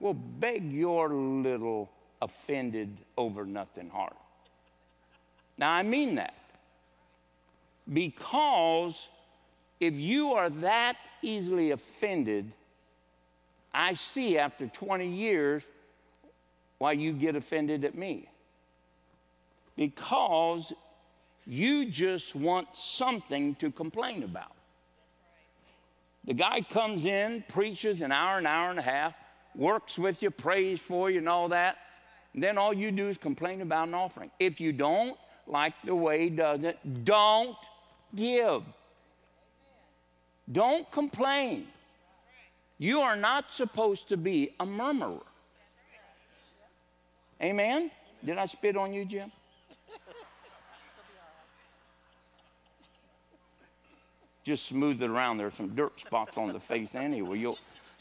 [0.00, 1.90] Well, beg your little
[2.22, 4.16] offended over nothing heart.
[5.56, 6.34] Now, I mean that.
[7.92, 9.08] Because
[9.80, 12.50] if you are that easily offended,
[13.72, 15.62] I see after 20 years
[16.78, 18.28] why you get offended at me.
[19.78, 20.72] Because
[21.46, 24.52] you just want something to complain about.
[26.24, 29.14] The guy comes in, preaches an hour, an hour and a half,
[29.54, 31.76] works with you, prays for you, and all that.
[32.34, 34.32] And then all you do is complain about an offering.
[34.40, 37.56] If you don't like the way he does it, don't
[38.16, 38.64] give.
[40.50, 41.68] Don't complain.
[42.78, 45.22] You are not supposed to be a murmurer.
[47.40, 47.92] Amen?
[48.24, 49.30] Did I spit on you, Jim?
[54.48, 55.36] Just smooth it around.
[55.36, 57.38] There's some dirt spots on the face anyway.
[57.38, 57.58] You'll...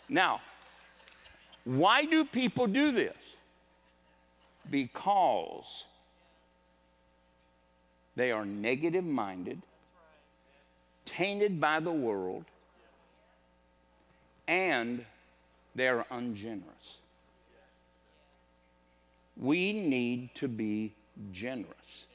[0.07, 0.39] Now,
[1.65, 3.17] why do people do this?
[4.69, 5.83] Because
[8.15, 9.61] they are negative minded,
[11.03, 12.45] tainted by the world,
[14.47, 15.03] and
[15.75, 17.01] they're ungenerous.
[19.35, 20.93] We need to be
[21.33, 22.05] generous.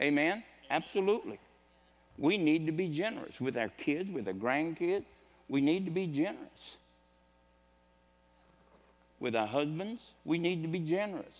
[0.00, 0.42] Amen?
[0.70, 1.38] Absolutely.
[2.18, 5.04] We need to be generous with our kids, with our grandkids.
[5.48, 6.76] We need to be generous.
[9.20, 11.34] With our husbands, we need to be generous.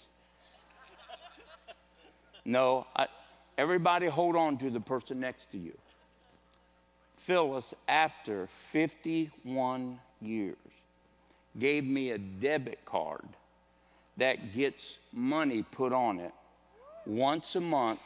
[2.45, 3.07] No, I,
[3.57, 5.73] everybody hold on to the person next to you.
[7.17, 10.57] Phyllis, after 51 years,
[11.59, 13.25] gave me a debit card
[14.17, 16.33] that gets money put on it
[17.07, 18.01] once a month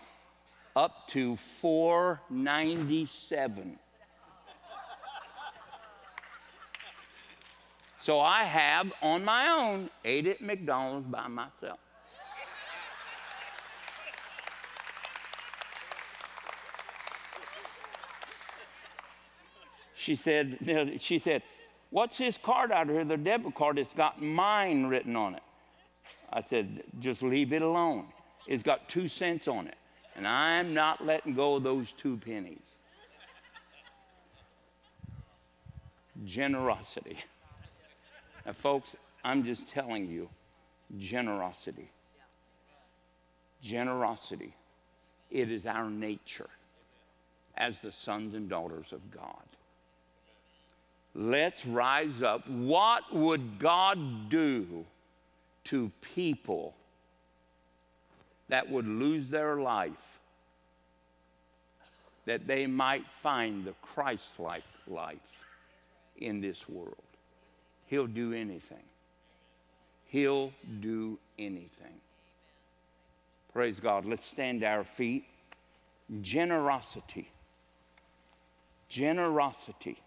[0.79, 3.79] up to 497
[7.99, 11.81] so i have on my own ate at mcdonald's by myself.
[19.97, 20.59] She said
[21.01, 21.43] she said
[21.91, 23.05] what's this card out here?
[23.05, 25.43] The debit card it's got mine written on it.
[26.33, 28.05] I said just leave it alone.
[28.47, 29.78] It's got two cents on it
[30.19, 32.59] and I'm not letting go of those two pennies.
[36.25, 37.19] Generosity.
[38.45, 40.29] Now, folks, I'm just telling you
[40.99, 41.89] generosity.
[43.63, 44.57] Generosity.
[45.31, 46.51] It is our nature
[47.57, 49.45] as the sons and daughters of God.
[51.15, 52.49] Let's rise up.
[52.49, 54.85] What would God do
[55.65, 56.75] to people
[58.49, 60.19] that would lose their life
[62.27, 65.45] that they might find the Christ like life
[66.19, 66.95] in this world.
[67.87, 68.85] He'll do anything.
[70.05, 72.01] He'll do anything.
[73.53, 74.05] Praise God.
[74.05, 75.25] Let's stand our feet.
[76.21, 77.31] Generosity.
[78.89, 79.99] Generosity.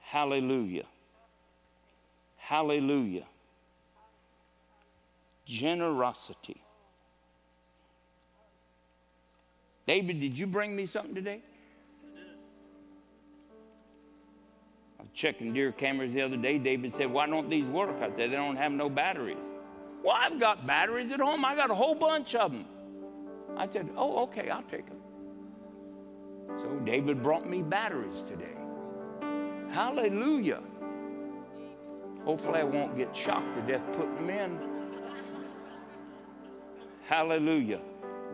[0.00, 0.86] Hallelujah.
[2.38, 3.26] Hallelujah.
[5.46, 6.61] Generosity.
[9.92, 11.42] David, did you bring me something today?
[14.98, 16.56] I was checking deer cameras the other day.
[16.56, 17.94] David said, Why don't these work?
[18.00, 19.36] I said, They don't have no batteries.
[20.02, 21.44] Well, I've got batteries at home.
[21.44, 22.64] I got a whole bunch of them.
[23.58, 24.96] I said, Oh, okay, I'll take them.
[26.58, 28.56] So David brought me batteries today.
[29.72, 30.62] Hallelujah.
[32.24, 34.58] Hopefully, I won't get shocked to death putting them in.
[37.04, 37.80] Hallelujah.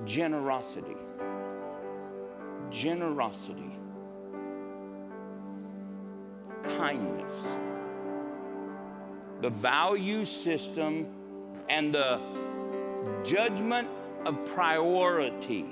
[0.05, 0.94] Generosity
[2.70, 3.77] generosity,
[6.62, 7.35] kindness,
[9.40, 11.07] the value system,
[11.69, 12.20] and the
[13.24, 13.89] judgment
[14.24, 15.66] of priority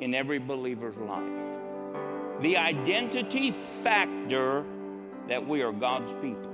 [0.00, 1.30] in every believer's life.
[2.40, 4.64] The identity factor
[5.28, 6.50] that we are God's people.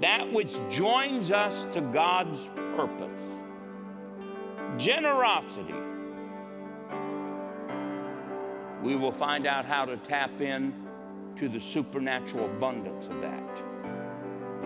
[0.00, 3.22] That which joins us to God's purpose.
[4.76, 5.74] Generosity
[8.82, 10.72] we will find out how to tap in
[11.36, 13.62] to the supernatural abundance of that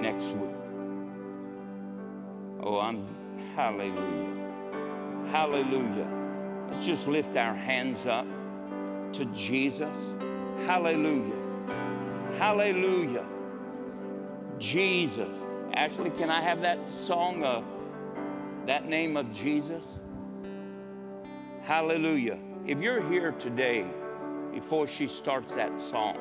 [0.00, 0.54] next week.
[2.62, 3.06] Oh, I'm
[3.54, 4.42] hallelujah.
[5.30, 6.08] Hallelujah.
[6.70, 8.26] Let's just lift our hands up
[9.14, 9.96] to Jesus.
[10.66, 11.36] Hallelujah.
[12.38, 13.26] Hallelujah.
[14.58, 15.36] Jesus.
[15.74, 17.64] Ashley, can I have that song of
[18.66, 19.82] that name of Jesus?
[21.62, 22.38] Hallelujah.
[22.66, 23.86] If you're here today,
[24.52, 26.18] before she starts that song.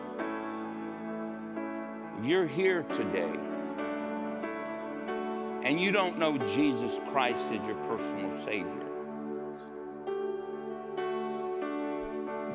[2.24, 3.34] You're here today
[5.64, 8.66] and you don't know Jesus Christ as your personal Savior,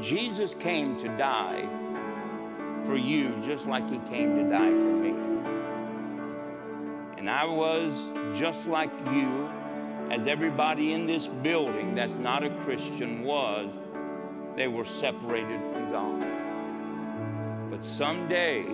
[0.00, 1.68] Jesus came to die
[2.84, 5.14] for you just like He came to die for me.
[7.16, 7.92] And I was
[8.38, 9.48] just like you,
[10.10, 13.68] as everybody in this building that's not a Christian was
[14.56, 17.70] they were separated from God.
[17.70, 18.64] But someday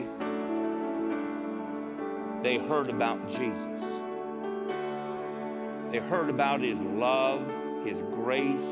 [2.43, 3.83] they heard about Jesus.
[5.91, 7.43] They heard about his love,
[7.85, 8.63] his grace.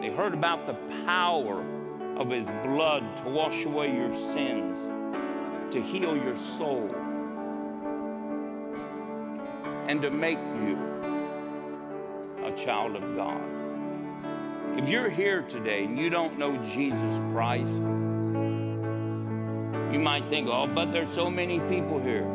[0.00, 1.64] They heard about the power
[2.16, 6.90] of his blood to wash away your sins, to heal your soul,
[9.86, 10.78] and to make you
[12.44, 13.61] a child of God.
[14.76, 17.72] If you're here today and you don't know Jesus Christ,
[19.92, 22.26] you might think, oh, but there's so many people here.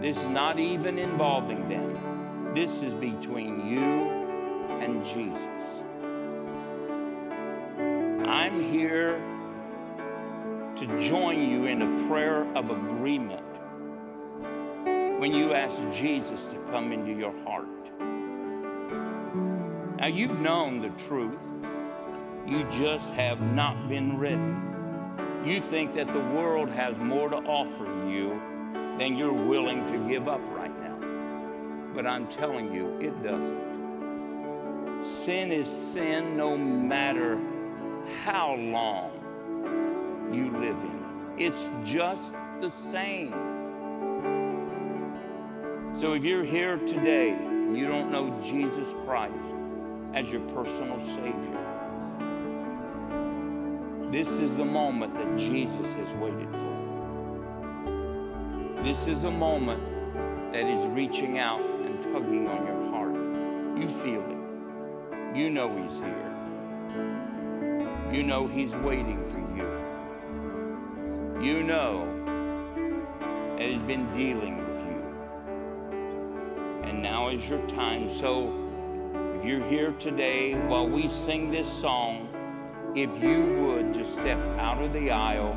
[0.00, 2.54] This is not even involving them.
[2.54, 4.08] This is between you
[4.80, 5.38] and Jesus.
[8.26, 9.20] I'm here
[10.76, 13.44] to join you in a prayer of agreement
[15.20, 17.68] when you ask Jesus to come into your heart.
[20.02, 21.38] Now, you've known the truth,
[22.44, 25.48] you just have not been ready.
[25.48, 28.30] You think that the world has more to offer you
[28.98, 30.98] than you're willing to give up right now.
[31.94, 35.04] But I'm telling you, it doesn't.
[35.04, 37.38] Sin is sin no matter
[38.24, 39.12] how long
[40.32, 41.04] you live in.
[41.38, 42.24] It's just
[42.60, 43.30] the same.
[45.96, 49.51] So if you're here today and you don't know Jesus Christ
[50.14, 51.58] as your personal Savior,
[54.10, 56.72] this is the moment that Jesus has waited for.
[58.84, 59.82] This is a moment
[60.52, 63.14] that is reaching out and tugging on your heart.
[63.80, 64.36] You feel it.
[65.34, 66.32] You know He's here.
[68.12, 69.66] You know He's waiting for you.
[71.42, 72.06] You know
[73.56, 75.02] that He's been dealing with you.
[76.84, 78.10] And now is your time.
[78.18, 78.61] So
[79.42, 82.28] if you're here today while we sing this song,
[82.94, 85.56] if you would just step out of the aisle,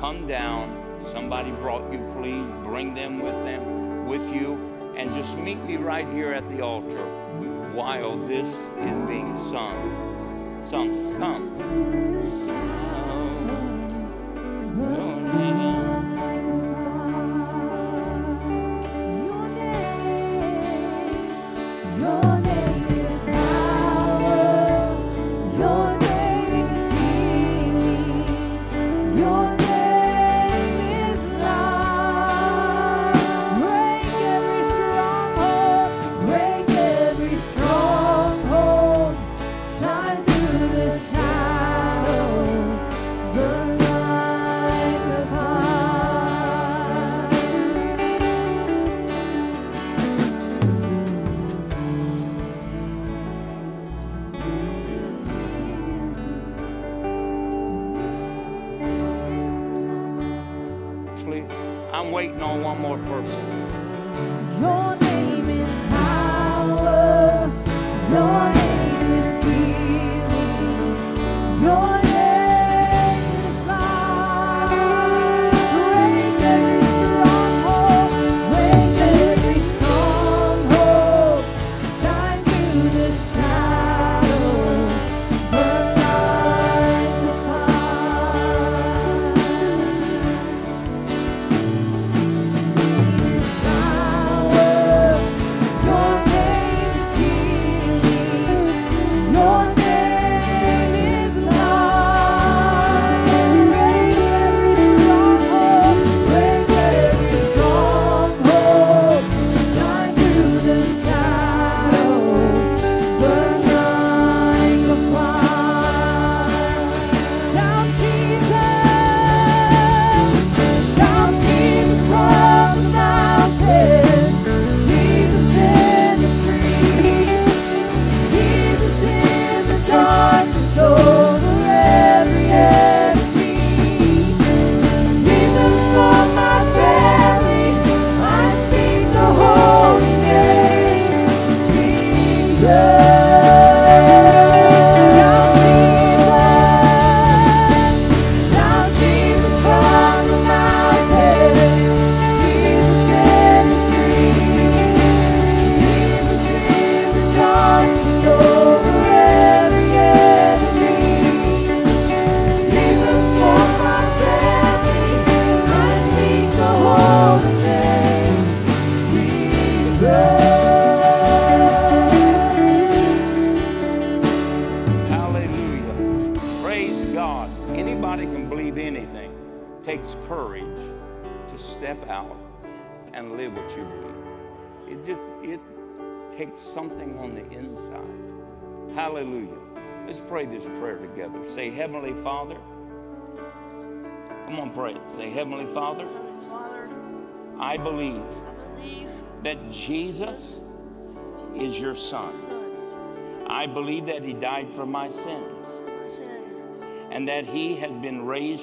[0.00, 0.76] come down.
[1.12, 4.54] Somebody brought you, please bring them with them with you,
[4.96, 7.04] and just meet me right here at the altar
[7.74, 10.66] while this is being sung.
[10.68, 11.16] Sung.
[11.16, 11.50] Come.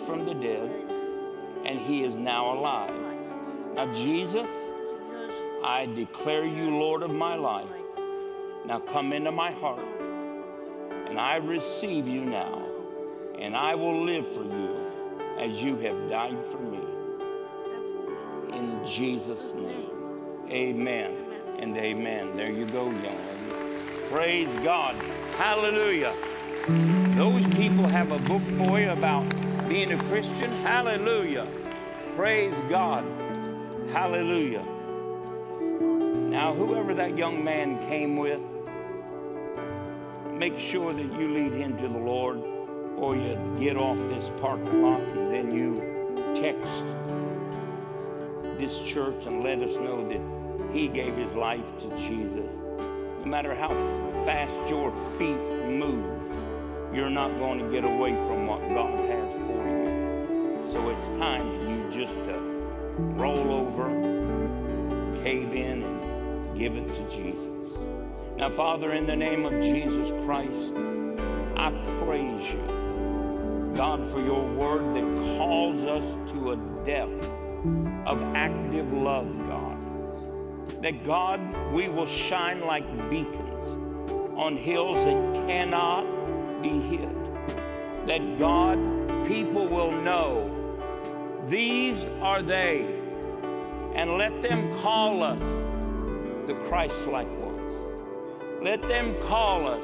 [0.07, 0.71] From the dead
[1.65, 2.97] and He is now alive.
[3.75, 4.47] Now, Jesus,
[5.63, 7.67] I declare you Lord of my life.
[8.65, 9.85] Now come into my heart
[11.07, 12.65] and I receive you now
[13.37, 14.77] and I will live for you
[15.37, 16.79] as you have died for me.
[18.57, 19.91] In Jesus' name.
[20.49, 21.15] Amen
[21.59, 22.35] and amen.
[22.35, 24.09] There you go, young lady.
[24.09, 24.95] Praise God.
[25.37, 26.13] Hallelujah.
[27.15, 29.36] Those people have a book for you about
[29.69, 30.51] being a Christian.
[30.63, 31.45] Hallelujah.
[32.15, 33.03] Praise God.
[33.91, 34.63] Hallelujah.
[36.29, 38.39] Now, whoever that young man came with,
[40.31, 42.41] make sure that you lead him to the Lord
[42.97, 45.75] or you get off this parking lot and then you
[46.35, 46.83] text
[48.57, 52.49] this church and let us know that he gave his life to Jesus.
[53.19, 53.69] No matter how
[54.25, 55.37] fast your feet
[55.67, 56.16] move,
[56.93, 60.71] you're not going to get away from what God has for you.
[60.71, 62.37] So it's time for you just to
[62.97, 63.89] roll over,
[65.23, 67.77] cave in, and give it to Jesus.
[68.37, 70.73] Now, Father, in the name of Jesus Christ,
[71.55, 71.71] I
[72.03, 77.25] praise you, God, for your word that calls us to a depth
[78.07, 80.83] of active love, God.
[80.83, 81.39] That, God,
[81.73, 83.47] we will shine like beacons
[84.37, 86.16] on hills that cannot
[86.61, 87.15] be hid.
[88.07, 88.77] That, God,
[89.27, 90.53] people will know
[91.47, 92.85] these are they,
[93.95, 95.39] and let them call us
[96.47, 98.63] the Christ like ones.
[98.63, 99.83] Let them call us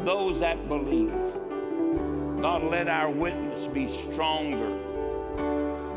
[0.00, 1.12] those that believe.
[2.40, 4.78] God, let our witness be stronger,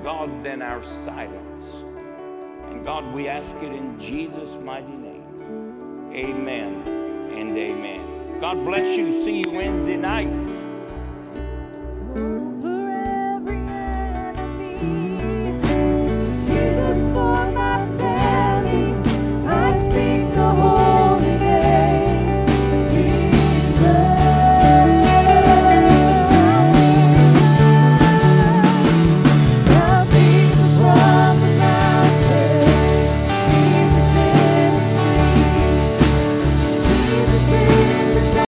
[0.04, 1.66] God, than our silence.
[2.70, 6.12] And God, we ask it in Jesus' mighty name.
[6.14, 6.84] Amen
[7.36, 8.15] and amen.
[8.42, 9.24] God bless you.
[9.24, 10.30] See you Wednesday night.